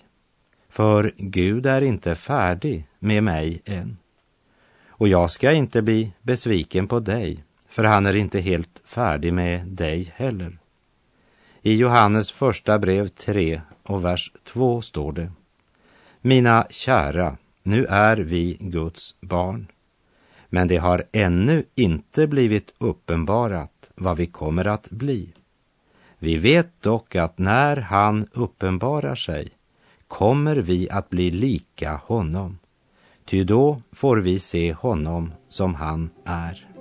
för 0.69 1.15
Gud 1.17 1.67
är 1.67 1.83
inte 1.83 2.15
färdig 2.15 2.87
med 2.99 3.25
mig 3.25 3.63
än. 3.65 3.97
Och 4.89 5.09
jag 5.09 5.31
ska 5.31 5.53
inte 5.53 5.83
bli 5.83 6.13
besviken 6.23 6.89
på 6.89 7.01
dig, 7.01 7.45
för 7.69 7.85
han 7.85 8.07
är 8.07 8.17
inte 8.17 8.41
helt 8.41 8.83
färdig 8.85 9.33
med 9.33 9.67
dig 9.67 10.13
heller. 10.17 10.59
I 11.63 11.77
Johannes 11.77 12.31
första 12.31 12.79
brev 12.79 13.09
3 13.09 13.61
och 13.83 14.05
vers 14.05 14.33
2 14.45 14.83
står 14.83 15.13
det. 15.13 15.33
Mina 16.21 16.67
kära, 16.71 17.37
nu 17.63 17.87
är 17.87 18.17
vi 18.17 18.57
Guds 18.61 19.15
barn, 19.21 19.67
men 20.49 20.69
det 20.69 20.77
har 20.77 21.05
ännu 21.13 21.65
inte 21.75 22.27
blivit 22.27 22.75
uppenbarat 22.79 23.91
vad 23.95 24.17
vi 24.17 24.27
kommer 24.27 24.67
att 24.67 24.91
bli. 24.91 25.33
Vi 26.19 26.37
vet 26.37 26.83
dock 26.83 27.17
att 27.17 27.39
när 27.39 27.77
han 27.77 28.29
uppenbarar 28.33 29.15
sig 29.15 29.49
kommer 30.09 30.57
vi 30.57 30.91
att 30.91 31.11
bli 31.11 31.31
lika 31.31 32.01
honom, 32.05 32.59
ty 33.25 33.45
då 33.45 33.83
får 33.93 34.17
vi 34.17 34.39
se 34.39 34.73
honom 34.73 35.33
som 35.49 35.75
han 35.75 36.11
är. 36.25 36.72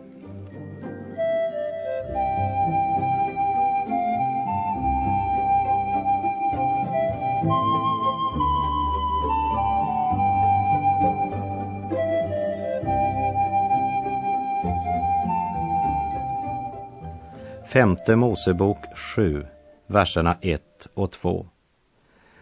Femte 17.73 18.15
Mosebok 18.15 18.77
7, 18.95 19.45
verserna 19.88 20.38
1 20.41 20.88
och 20.93 21.12
2. 21.12 21.47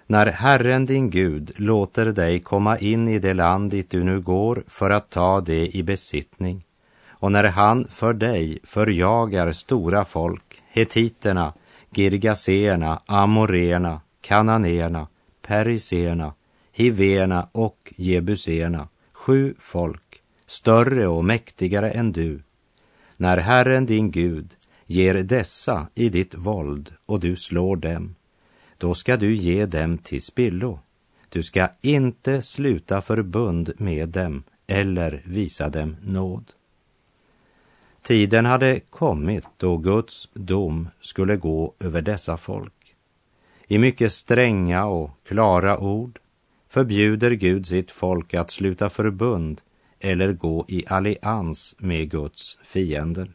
När 0.08 0.26
Herren 0.26 0.86
din 0.86 1.10
Gud 1.10 1.52
låter 1.56 2.06
dig 2.06 2.40
komma 2.40 2.78
in 2.78 3.08
i 3.08 3.20
det 3.20 3.34
land 3.34 3.72
dit 3.72 3.90
du 3.90 4.04
nu 4.04 4.22
går 4.22 4.64
för 4.68 4.90
att 4.90 5.10
ta 5.10 5.42
det 5.42 5.76
i 5.76 5.84
besittning 5.84 6.66
och 7.08 7.32
när 7.32 7.44
han 7.44 7.88
för 7.92 8.14
dig 8.14 8.60
förjagar 8.64 9.52
stora 9.52 10.06
folk, 10.06 10.62
hetiterna, 10.70 11.54
girgaseerna, 11.96 13.02
amoreerna, 13.06 14.02
kananéerna, 14.22 15.08
periseerna, 15.42 16.34
hiverna 16.72 17.50
och 17.52 17.94
jebuséerna, 17.96 18.88
sju 19.14 19.54
folk, 19.60 20.22
större 20.46 21.08
och 21.08 21.26
mäktigare 21.26 21.92
än 21.92 22.12
du, 22.12 22.44
när 23.18 23.38
Herren 23.38 23.86
din 23.86 24.12
Gud 24.12 24.56
ger 24.90 25.14
dessa 25.14 25.88
i 25.96 26.10
ditt 26.10 26.36
våld 26.36 26.94
och 27.06 27.20
du 27.20 27.36
slår 27.36 27.76
dem, 27.76 28.16
då 28.78 28.94
ska 28.94 29.18
du 29.18 29.36
ge 29.36 29.66
dem 29.66 29.98
till 29.98 30.22
spillo. 30.22 30.80
Du 31.30 31.44
ska 31.44 31.68
inte 31.82 32.42
sluta 32.42 33.02
förbund 33.02 33.72
med 33.78 34.10
dem 34.10 34.44
eller 34.68 35.24
visa 35.26 35.70
dem 35.70 35.96
nåd. 36.02 36.52
Tiden 38.02 38.46
hade 38.46 38.80
kommit 38.80 39.48
då 39.58 39.78
Guds 39.78 40.30
dom 40.34 40.90
skulle 41.02 41.38
gå 41.38 41.74
över 41.80 42.02
dessa 42.02 42.38
folk. 42.38 42.96
I 43.68 43.78
mycket 43.78 44.12
stränga 44.12 44.86
och 44.86 45.12
klara 45.24 45.80
ord 45.80 46.20
förbjuder 46.70 47.32
Gud 47.32 47.68
sitt 47.68 47.92
folk 47.92 48.34
att 48.34 48.52
sluta 48.52 48.90
förbund 48.90 49.62
eller 50.00 50.34
gå 50.34 50.66
i 50.68 50.86
allians 50.88 51.76
med 51.80 52.12
Guds 52.12 52.58
fiender. 52.64 53.34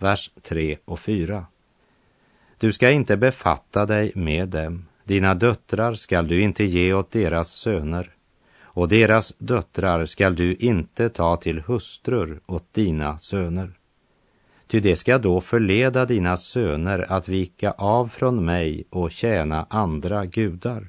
Vers 0.00 0.30
3 0.42 0.76
och 0.84 1.00
4. 1.00 1.46
Du 2.58 2.72
ska 2.72 2.90
inte 2.90 3.16
befatta 3.16 3.86
dig 3.86 4.12
med 4.14 4.48
dem, 4.48 4.86
dina 5.04 5.34
döttrar 5.34 5.94
skall 5.94 6.28
du 6.28 6.40
inte 6.40 6.64
ge 6.64 6.92
åt 6.92 7.10
deras 7.10 7.50
söner, 7.50 8.14
och 8.60 8.88
deras 8.88 9.34
döttrar 9.38 10.06
skall 10.06 10.34
du 10.34 10.54
inte 10.54 11.08
ta 11.08 11.36
till 11.36 11.60
hustrur 11.60 12.40
åt 12.46 12.74
dina 12.74 13.18
söner. 13.18 13.78
Ty 14.66 14.80
det 14.80 14.96
ska 14.96 15.18
då 15.18 15.40
förleda 15.40 16.06
dina 16.06 16.36
söner 16.36 17.12
att 17.12 17.28
vika 17.28 17.70
av 17.70 18.08
från 18.08 18.44
mig 18.44 18.84
och 18.90 19.10
tjäna 19.10 19.66
andra 19.70 20.26
gudar, 20.26 20.88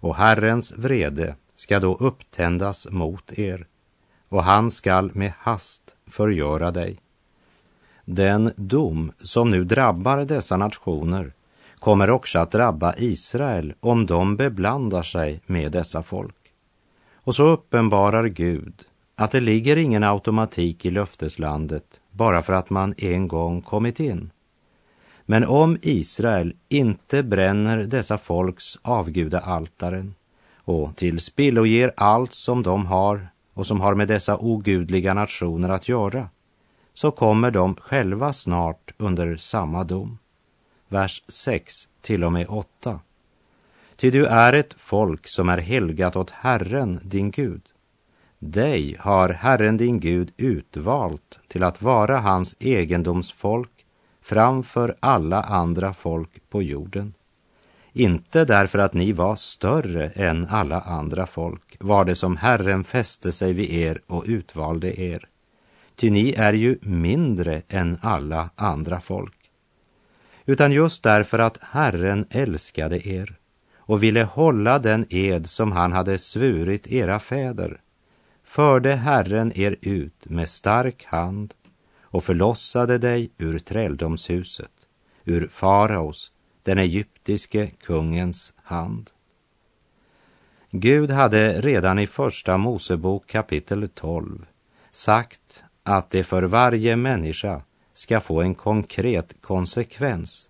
och 0.00 0.16
Herrens 0.16 0.72
vrede 0.72 1.34
ska 1.56 1.80
då 1.80 1.94
upptändas 1.94 2.88
mot 2.90 3.38
er, 3.38 3.66
och 4.28 4.44
han 4.44 4.70
skall 4.70 5.10
med 5.14 5.32
hast 5.38 5.82
förgöra 6.06 6.70
dig. 6.70 6.98
Den 8.10 8.52
dom 8.56 9.12
som 9.18 9.50
nu 9.50 9.64
drabbar 9.64 10.24
dessa 10.24 10.56
nationer 10.56 11.32
kommer 11.78 12.10
också 12.10 12.38
att 12.38 12.50
drabba 12.50 12.94
Israel 12.96 13.74
om 13.80 14.06
de 14.06 14.36
beblandar 14.36 15.02
sig 15.02 15.40
med 15.46 15.72
dessa 15.72 16.02
folk. 16.02 16.36
Och 17.14 17.34
så 17.34 17.48
uppenbarar 17.48 18.26
Gud 18.26 18.74
att 19.14 19.30
det 19.30 19.40
ligger 19.40 19.76
ingen 19.76 20.04
automatik 20.04 20.84
i 20.84 20.90
löfteslandet 20.90 22.00
bara 22.10 22.42
för 22.42 22.52
att 22.52 22.70
man 22.70 22.94
en 22.98 23.28
gång 23.28 23.60
kommit 23.60 24.00
in. 24.00 24.30
Men 25.26 25.44
om 25.44 25.78
Israel 25.82 26.54
inte 26.68 27.22
bränner 27.22 27.78
dessa 27.78 28.18
folks 28.18 28.78
avgudaaltaren 28.82 30.14
och 30.56 30.96
till 30.96 31.20
spillo 31.20 31.66
ger 31.66 31.92
allt 31.96 32.32
som 32.32 32.62
de 32.62 32.86
har 32.86 33.28
och 33.54 33.66
som 33.66 33.80
har 33.80 33.94
med 33.94 34.08
dessa 34.08 34.36
ogudliga 34.36 35.14
nationer 35.14 35.68
att 35.68 35.88
göra, 35.88 36.28
så 36.98 37.10
kommer 37.10 37.50
de 37.50 37.74
själva 37.74 38.32
snart 38.32 38.92
under 38.96 39.36
samma 39.36 39.84
dom. 39.84 40.18
Vers 40.88 41.22
6 41.28 41.88
till 42.00 42.24
och 42.24 42.32
med 42.32 42.46
8. 42.48 43.00
Ty 43.96 44.10
du 44.10 44.26
är 44.26 44.52
ett 44.52 44.74
folk 44.78 45.28
som 45.28 45.48
är 45.48 45.58
helgat 45.58 46.16
åt 46.16 46.30
Herren, 46.30 47.00
din 47.02 47.30
Gud. 47.30 47.62
Dig 48.38 48.96
har 49.00 49.28
Herren 49.28 49.76
din 49.76 50.00
Gud 50.00 50.32
utvalt 50.36 51.38
till 51.48 51.62
att 51.62 51.82
vara 51.82 52.18
hans 52.18 52.56
egendomsfolk 52.58 53.86
framför 54.22 54.96
alla 55.00 55.42
andra 55.42 55.94
folk 55.94 56.50
på 56.50 56.62
jorden. 56.62 57.14
Inte 57.92 58.44
därför 58.44 58.78
att 58.78 58.94
ni 58.94 59.12
var 59.12 59.36
större 59.36 60.08
än 60.08 60.46
alla 60.50 60.80
andra 60.80 61.26
folk 61.26 61.76
var 61.80 62.04
det 62.04 62.14
som 62.14 62.36
Herren 62.36 62.84
fäste 62.84 63.32
sig 63.32 63.52
vid 63.52 63.70
er 63.70 64.00
och 64.06 64.24
utvalde 64.26 65.00
er. 65.00 65.28
Ty 65.98 66.10
ni 66.10 66.32
är 66.32 66.52
ju 66.52 66.78
mindre 66.82 67.62
än 67.68 67.98
alla 68.02 68.50
andra 68.54 69.00
folk. 69.00 69.50
Utan 70.46 70.72
just 70.72 71.02
därför 71.02 71.38
att 71.38 71.58
Herren 71.60 72.26
älskade 72.30 73.08
er 73.08 73.38
och 73.76 74.02
ville 74.02 74.22
hålla 74.22 74.78
den 74.78 75.06
ed 75.10 75.50
som 75.50 75.72
han 75.72 75.92
hade 75.92 76.18
svurit 76.18 76.86
era 76.86 77.20
fäder 77.20 77.80
förde 78.44 78.94
Herren 78.94 79.52
er 79.58 79.76
ut 79.80 80.26
med 80.28 80.48
stark 80.48 81.04
hand 81.04 81.54
och 82.02 82.24
förlossade 82.24 82.98
dig 82.98 83.30
ur 83.38 83.58
träldomshuset, 83.58 84.72
ur 85.24 85.48
faraos, 85.48 86.32
den 86.62 86.78
egyptiske 86.78 87.66
kungens 87.66 88.52
hand. 88.62 89.10
Gud 90.70 91.10
hade 91.10 91.60
redan 91.60 91.98
i 91.98 92.06
Första 92.06 92.56
Mosebok 92.56 93.26
kapitel 93.26 93.88
12 93.88 94.46
sagt 94.90 95.64
att 95.88 96.10
det 96.10 96.24
för 96.24 96.42
varje 96.42 96.96
människa 96.96 97.62
ska 97.94 98.20
få 98.20 98.42
en 98.42 98.54
konkret 98.54 99.36
konsekvens 99.40 100.48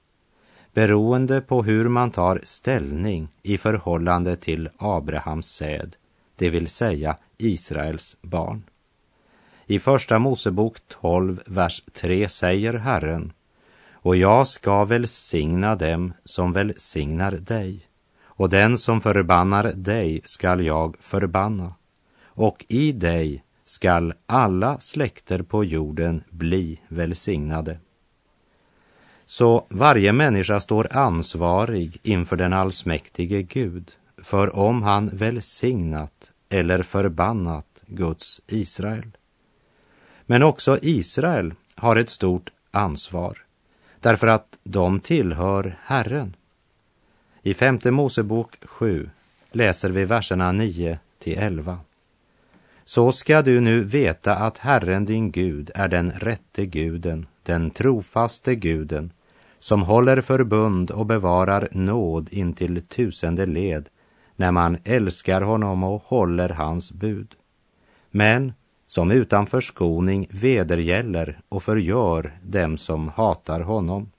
beroende 0.79 1.41
på 1.41 1.63
hur 1.63 1.89
man 1.89 2.11
tar 2.11 2.41
ställning 2.43 3.29
i 3.43 3.59
förhållande 3.59 4.37
till 4.37 4.69
Abrahams 4.77 5.47
säd, 5.47 5.97
det 6.37 6.51
vill 6.51 6.69
säga 6.69 7.17
Israels 7.39 8.17
barn. 8.23 8.63
I 9.67 9.79
Första 9.79 10.19
Mosebok 10.19 10.77
12, 10.89 11.43
vers 11.47 11.83
3 11.93 12.29
säger 12.29 12.75
Herren, 12.75 13.33
och 13.93 14.17
jag 14.17 14.47
ska 14.47 14.85
välsigna 14.85 15.77
dem 15.77 16.13
som 16.25 16.53
välsignar 16.53 17.33
dig, 17.33 17.89
och 18.23 18.49
den 18.49 18.79
som 18.79 19.01
förbannar 19.01 19.73
dig 19.73 20.21
skall 20.25 20.67
jag 20.67 20.97
förbanna, 21.01 21.75
och 22.25 22.65
i 22.69 22.93
dig 22.93 23.45
skall 23.69 24.15
alla 24.27 24.81
släkter 24.81 25.43
på 25.43 25.65
jorden 25.65 26.23
bli 26.31 26.81
välsignade. 26.89 27.79
Så 29.27 29.67
varje 29.69 30.13
människa 30.13 30.61
står 30.61 30.97
ansvarig 30.97 31.99
inför 32.03 32.37
den 32.37 32.53
allsmäktige 32.53 33.43
Gud 33.43 33.93
för 34.23 34.57
om 34.57 34.83
han 34.83 35.11
välsignat 35.13 36.33
eller 36.49 36.83
förbannat 36.83 37.83
Guds 37.87 38.41
Israel. 38.47 39.11
Men 40.27 40.43
också 40.43 40.79
Israel 40.83 41.55
har 41.75 41.97
ett 41.97 42.11
stort 42.11 42.51
ansvar 42.71 43.39
därför 44.01 44.27
att 44.27 44.59
de 44.63 45.01
tillhör 45.01 45.79
Herren. 45.83 46.37
I 47.43 47.55
femte 47.55 47.91
Mosebok 47.91 48.57
7 48.65 49.11
läser 49.53 49.91
vi 49.91 50.05
verserna 50.05 50.53
9 50.53 50.99
till 51.19 51.39
11. 51.39 51.79
Så 52.89 53.13
ska 53.13 53.43
du 53.43 53.61
nu 53.61 53.85
veta 53.85 54.35
att 54.35 54.59
Herren 54.59 55.05
din 55.05 55.31
Gud 55.31 55.71
är 55.75 55.89
den 55.89 56.11
rätte 56.11 56.67
guden, 56.67 57.27
den 57.43 57.71
trofaste 57.71 58.55
guden, 58.55 59.13
som 59.59 59.83
håller 59.83 60.21
förbund 60.21 60.91
och 60.91 61.07
bevarar 61.07 61.69
nåd 61.73 62.29
intill 62.31 62.83
tusende 62.83 63.47
led 63.47 63.89
när 64.37 64.53
man 64.53 64.79
älskar 64.85 65.41
honom 65.41 65.85
och 65.85 66.03
håller 66.03 66.49
hans 66.49 66.93
bud. 66.93 67.35
Men 68.11 68.53
som 68.87 69.11
utan 69.11 69.47
förskoning 69.47 70.29
vedergäller 70.31 71.41
och 71.49 71.63
förgör 71.63 72.39
dem 72.43 72.79
som 72.79 73.09
hatar 73.09 73.61
honom. 73.61 74.11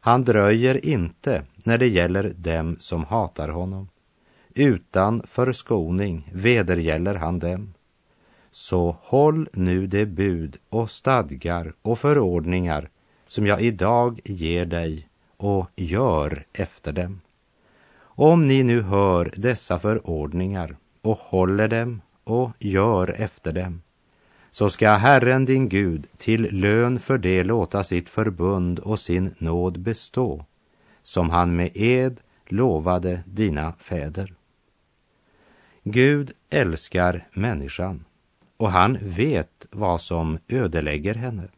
Han 0.00 0.24
dröjer 0.24 0.86
inte 0.86 1.42
när 1.64 1.78
det 1.78 1.88
gäller 1.88 2.32
dem 2.36 2.76
som 2.78 3.04
hatar 3.04 3.48
honom. 3.48 3.88
Utan 4.54 5.22
förskoning 5.28 6.30
vedergäller 6.32 7.14
han 7.14 7.38
dem. 7.38 7.74
Så 8.54 8.96
håll 9.00 9.48
nu 9.52 9.86
det 9.86 10.06
bud 10.06 10.56
och 10.68 10.90
stadgar 10.90 11.74
och 11.82 11.98
förordningar 11.98 12.88
som 13.26 13.46
jag 13.46 13.62
idag 13.62 14.20
ger 14.24 14.66
dig 14.66 15.08
och 15.36 15.66
gör 15.76 16.46
efter 16.52 16.92
dem. 16.92 17.20
Om 18.00 18.46
ni 18.46 18.62
nu 18.62 18.82
hör 18.82 19.32
dessa 19.36 19.78
förordningar 19.78 20.76
och 21.02 21.18
håller 21.18 21.68
dem 21.68 22.00
och 22.24 22.50
gör 22.58 23.10
efter 23.20 23.52
dem, 23.52 23.82
så 24.50 24.70
ska 24.70 24.90
Herren 24.90 25.44
din 25.44 25.68
Gud 25.68 26.06
till 26.16 26.48
lön 26.60 26.98
för 26.98 27.18
det 27.18 27.44
låta 27.44 27.84
sitt 27.84 28.08
förbund 28.08 28.78
och 28.78 28.98
sin 28.98 29.34
nåd 29.38 29.80
bestå, 29.80 30.44
som 31.02 31.30
han 31.30 31.56
med 31.56 31.70
ed 31.74 32.20
lovade 32.46 33.22
dina 33.26 33.72
fäder. 33.72 34.34
Gud 35.84 36.32
älskar 36.50 37.28
människan 37.32 38.04
och 38.62 38.70
han 38.70 38.98
vet 39.00 39.66
vad 39.70 40.00
som 40.00 40.38
ödelägger 40.48 41.14
henne. 41.14 41.48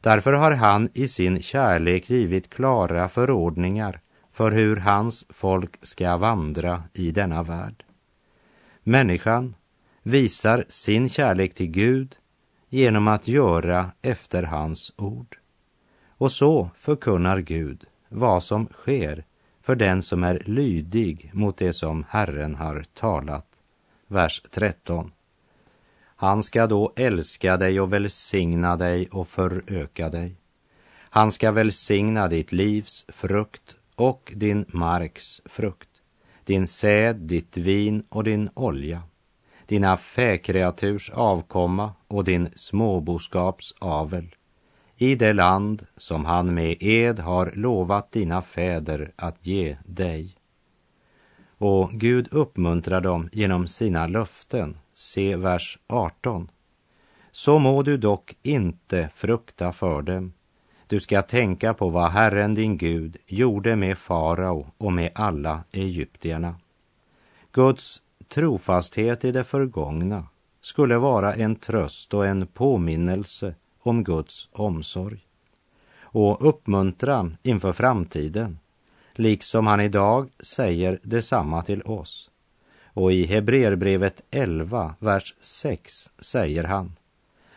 Därför 0.00 0.32
har 0.32 0.52
han 0.52 0.88
i 0.94 1.08
sin 1.08 1.42
kärlek 1.42 2.10
givit 2.10 2.50
klara 2.50 3.08
förordningar 3.08 4.00
för 4.32 4.50
hur 4.50 4.76
hans 4.76 5.26
folk 5.28 5.86
ska 5.86 6.16
vandra 6.16 6.82
i 6.94 7.10
denna 7.10 7.42
värld. 7.42 7.84
Människan 8.82 9.54
visar 10.02 10.64
sin 10.68 11.08
kärlek 11.08 11.54
till 11.54 11.70
Gud 11.70 12.16
genom 12.68 13.08
att 13.08 13.28
göra 13.28 13.92
efter 14.02 14.42
hans 14.42 14.92
ord. 14.96 15.38
Och 16.08 16.32
så 16.32 16.70
förkunnar 16.76 17.38
Gud 17.38 17.84
vad 18.08 18.42
som 18.42 18.66
sker 18.66 19.24
för 19.62 19.74
den 19.74 20.02
som 20.02 20.24
är 20.24 20.42
lydig 20.46 21.30
mot 21.34 21.56
det 21.56 21.72
som 21.72 22.04
Herren 22.08 22.54
har 22.54 22.84
talat. 22.94 23.46
Vers 24.06 24.42
13. 24.50 25.12
Han 26.20 26.42
ska 26.42 26.66
då 26.66 26.92
älska 26.96 27.56
dig 27.56 27.80
och 27.80 27.92
välsigna 27.92 28.76
dig 28.76 29.08
och 29.08 29.28
föröka 29.28 30.08
dig. 30.08 30.36
Han 31.10 31.32
ska 31.32 31.52
välsigna 31.52 32.28
ditt 32.28 32.52
livs 32.52 33.04
frukt 33.08 33.76
och 33.94 34.32
din 34.36 34.64
marks 34.68 35.40
frukt, 35.44 35.88
din 36.44 36.66
säd, 36.66 37.16
ditt 37.16 37.56
vin 37.56 38.02
och 38.08 38.24
din 38.24 38.50
olja, 38.54 39.02
dina 39.66 39.96
fäkreaturs 39.96 41.10
avkomma 41.10 41.92
och 42.08 42.24
din 42.24 42.48
småboskaps 42.56 43.74
avel, 43.78 44.34
i 44.96 45.14
det 45.14 45.32
land 45.32 45.86
som 45.96 46.24
han 46.24 46.54
med 46.54 46.76
ed 46.80 47.18
har 47.18 47.52
lovat 47.54 48.12
dina 48.12 48.42
fäder 48.42 49.12
att 49.16 49.46
ge 49.46 49.76
dig. 49.84 50.36
Och 51.58 51.90
Gud 51.92 52.28
uppmuntrar 52.30 53.00
dem 53.00 53.28
genom 53.32 53.68
sina 53.68 54.06
löften. 54.06 54.76
Se 55.00 55.36
vers 55.36 55.78
18. 55.86 56.50
Så 57.32 57.58
må 57.58 57.82
du 57.82 57.96
dock 57.96 58.36
inte 58.42 59.10
frukta 59.14 59.72
för 59.72 60.02
dem. 60.02 60.32
Du 60.86 61.00
ska 61.00 61.22
tänka 61.22 61.74
på 61.74 61.88
vad 61.88 62.10
Herren 62.10 62.54
din 62.54 62.76
Gud 62.76 63.16
gjorde 63.26 63.76
med 63.76 63.98
farao 63.98 64.66
och 64.78 64.92
med 64.92 65.10
alla 65.14 65.64
egyptierna. 65.72 66.54
Guds 67.52 68.02
trofasthet 68.28 69.24
i 69.24 69.32
det 69.32 69.44
förgångna 69.44 70.26
skulle 70.60 70.98
vara 70.98 71.34
en 71.34 71.56
tröst 71.56 72.14
och 72.14 72.26
en 72.26 72.46
påminnelse 72.46 73.54
om 73.82 74.04
Guds 74.04 74.48
omsorg 74.52 75.26
och 76.00 76.48
uppmuntran 76.48 77.36
inför 77.42 77.72
framtiden, 77.72 78.58
liksom 79.14 79.66
han 79.66 79.80
idag 79.80 80.30
säger 80.40 81.00
detsamma 81.02 81.62
till 81.62 81.82
oss. 81.82 82.29
Och 82.92 83.12
i 83.12 83.26
Hebreerbrevet 83.26 84.22
11, 84.30 84.94
vers 84.98 85.34
6 85.40 86.10
säger 86.18 86.64
han, 86.64 86.96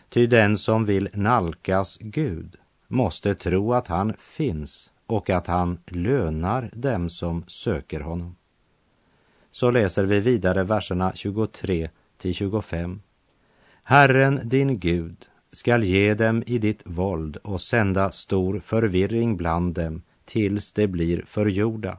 ty 0.10 0.28
den 0.28 0.58
som 0.58 0.86
vill 0.86 1.10
nalkas 1.14 1.98
Gud 2.02 2.56
måste 2.88 3.36
tro 3.36 3.74
att 3.74 3.88
han 3.88 4.14
finns 4.20 4.92
och 5.08 5.30
att 5.30 5.48
han 5.48 5.80
lönar 5.86 6.70
dem 6.74 7.10
som 7.10 7.44
söker 7.48 8.00
honom. 8.00 8.36
Så 9.52 9.72
läser 9.72 10.06
vi 10.06 10.20
vidare 10.20 10.64
verserna 10.64 11.12
23 11.16 11.90
till 12.18 12.34
25. 12.34 13.02
Herren 13.84 14.40
din 14.44 14.80
Gud 14.80 15.26
skall 15.52 15.84
ge 15.84 16.14
dem 16.14 16.44
i 16.48 16.58
ditt 16.58 16.82
våld 16.86 17.38
och 17.38 17.62
sända 17.62 18.12
stor 18.12 18.60
förvirring 18.60 19.38
bland 19.38 19.74
dem 19.74 20.02
tills 20.26 20.72
de 20.72 20.88
blir 20.88 21.24
förgjorda. 21.26 21.98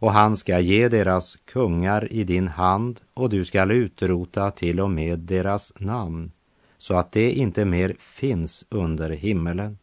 Och 0.00 0.12
han 0.12 0.36
ska 0.36 0.60
ge 0.60 0.88
deras 0.88 1.36
kungar 1.44 2.12
i 2.12 2.24
din 2.24 2.48
hand 2.48 3.00
och 3.14 3.30
du 3.30 3.44
skall 3.44 3.70
utrota 3.70 4.50
till 4.50 4.80
och 4.80 4.90
med 4.90 5.18
deras 5.18 5.72
namn 5.78 6.32
så 6.78 6.94
att 6.94 7.12
det 7.12 7.32
inte 7.32 7.64
mer 7.64 7.96
finns 7.98 8.64
under 8.68 9.10
himmelen. 9.10 9.78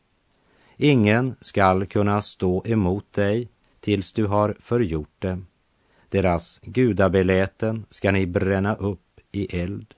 Ingen 0.78 1.36
skall 1.42 1.86
kunna 1.86 2.22
stå 2.22 2.64
emot 2.66 3.14
dig 3.14 3.50
tills 3.80 4.14
du 4.14 4.26
har 4.26 4.58
förgjort 4.60 5.22
dem. 5.22 5.48
Deras 6.10 6.60
gudabeläten 6.64 7.86
ska 7.90 8.12
ni 8.12 8.28
bränna 8.28 8.76
upp 8.76 9.20
i 9.32 9.62
eld. 9.62 9.94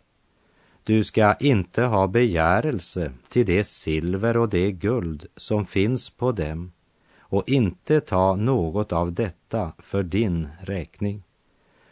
Du 0.84 1.04
ska 1.04 1.34
inte 1.34 1.84
ha 1.84 2.08
begärelse 2.08 3.12
till 3.30 3.46
det 3.46 3.64
silver 3.64 4.38
och 4.38 4.50
det 4.50 4.72
guld 4.72 5.26
som 5.36 5.66
finns 5.66 6.10
på 6.10 6.32
dem 6.32 6.72
och 7.30 7.50
inte 7.50 8.02
ta 8.02 8.36
något 8.36 8.94
av 8.94 9.14
detta 9.14 9.72
för 9.78 10.04
din 10.04 10.48
räkning, 10.60 11.24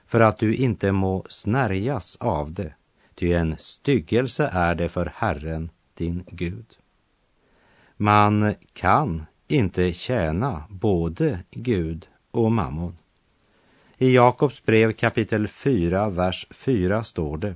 för 0.06 0.20
att 0.20 0.38
du 0.38 0.56
inte 0.56 0.92
må 0.92 1.26
snärjas 1.30 2.18
av 2.20 2.54
det, 2.54 2.74
ty 3.16 3.34
en 3.34 3.56
styggelse 3.58 4.50
är 4.54 4.76
det 4.76 4.90
för 4.90 5.14
Herren, 5.16 5.70
din 5.94 6.24
Gud. 6.28 6.78
Man 7.98 8.56
kan 8.74 9.26
inte 9.48 9.94
tjäna 9.94 10.64
både 10.70 11.40
Gud 11.52 12.08
och 12.32 12.52
mammon. 12.52 12.98
I 13.98 14.16
Jakobs 14.16 14.66
brev 14.66 14.94
kapitel 14.94 15.48
4, 15.48 16.10
vers 16.10 16.48
4 16.52 17.04
står 17.04 17.38
det 17.38 17.56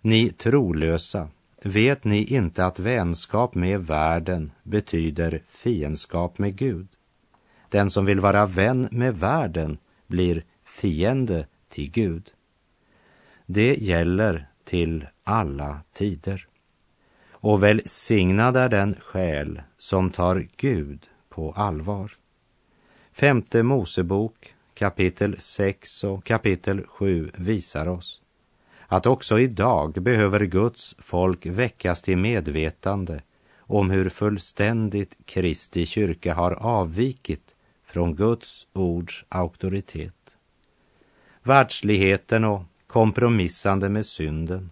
ni 0.00 0.30
trolösa, 0.30 1.28
vet 1.62 2.04
ni 2.04 2.24
inte 2.24 2.66
att 2.66 2.78
vänskap 2.78 3.54
med 3.54 3.86
världen 3.86 4.52
betyder 4.62 5.42
fiendskap 5.48 6.38
med 6.38 6.56
Gud? 6.56 6.88
Den 7.70 7.90
som 7.90 8.04
vill 8.04 8.20
vara 8.20 8.46
vän 8.46 8.88
med 8.90 9.18
världen 9.18 9.78
blir 10.06 10.44
fiende 10.64 11.46
till 11.68 11.90
Gud. 11.90 12.30
Det 13.46 13.74
gäller 13.74 14.48
till 14.64 15.06
alla 15.24 15.80
tider. 15.92 16.46
Och 17.30 17.62
välsignad 17.62 18.56
är 18.56 18.68
den 18.68 18.94
själ 19.00 19.62
som 19.78 20.10
tar 20.10 20.46
Gud 20.56 21.06
på 21.28 21.52
allvar. 21.52 22.12
Femte 23.12 23.62
Mosebok 23.62 24.54
kapitel 24.74 25.36
6 25.38 26.04
och 26.04 26.24
kapitel 26.24 26.86
7 26.86 27.30
visar 27.36 27.88
oss 27.88 28.22
att 28.86 29.06
också 29.06 29.40
idag 29.40 29.92
behöver 29.92 30.40
Guds 30.40 30.94
folk 30.98 31.46
väckas 31.46 32.02
till 32.02 32.18
medvetande 32.18 33.22
om 33.58 33.90
hur 33.90 34.08
fullständigt 34.08 35.18
Kristi 35.24 35.86
kyrka 35.86 36.34
har 36.34 36.52
avvikit 36.52 37.54
från 37.90 38.14
Guds 38.14 38.66
ords 38.72 39.24
auktoritet. 39.28 40.36
Världsligheten 41.42 42.44
och 42.44 42.62
kompromissande 42.86 43.88
med 43.88 44.06
synden 44.06 44.70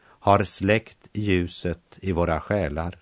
har 0.00 0.44
släckt 0.44 1.08
ljuset 1.12 1.98
i 2.02 2.12
våra 2.12 2.40
själar 2.40 2.98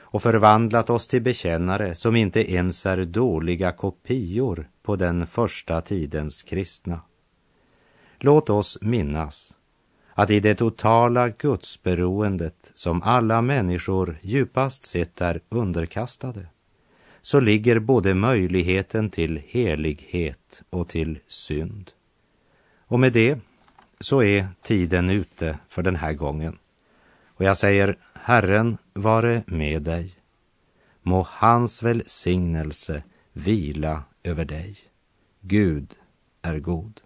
och 0.00 0.22
förvandlat 0.22 0.90
oss 0.90 1.08
till 1.08 1.22
bekännare 1.22 1.94
som 1.94 2.16
inte 2.16 2.52
ens 2.52 2.86
är 2.86 3.04
dåliga 3.04 3.72
kopior 3.72 4.70
på 4.82 4.96
den 4.96 5.26
första 5.26 5.80
tidens 5.80 6.42
kristna. 6.42 7.00
Låt 8.18 8.50
oss 8.50 8.78
minnas 8.80 9.56
att 10.14 10.30
i 10.30 10.40
det 10.40 10.54
totala 10.54 11.28
gudsberoendet 11.28 12.70
som 12.74 13.02
alla 13.02 13.42
människor 13.42 14.18
djupast 14.22 14.86
sett 14.86 15.20
är 15.20 15.40
underkastade 15.48 16.46
så 17.28 17.40
ligger 17.40 17.78
både 17.78 18.14
möjligheten 18.14 19.10
till 19.10 19.42
helighet 19.48 20.62
och 20.70 20.88
till 20.88 21.18
synd. 21.26 21.90
Och 22.78 23.00
med 23.00 23.12
det 23.12 23.38
så 24.00 24.22
är 24.22 24.48
tiden 24.62 25.10
ute 25.10 25.58
för 25.68 25.82
den 25.82 25.96
här 25.96 26.12
gången. 26.12 26.58
Och 27.26 27.44
jag 27.44 27.56
säger, 27.56 27.98
Herren 28.12 28.78
vare 28.92 29.42
med 29.46 29.82
dig. 29.82 30.14
Må 31.02 31.26
hans 31.28 31.82
välsignelse 31.82 33.02
vila 33.32 34.02
över 34.22 34.44
dig. 34.44 34.76
Gud 35.40 35.94
är 36.42 36.58
god. 36.58 37.00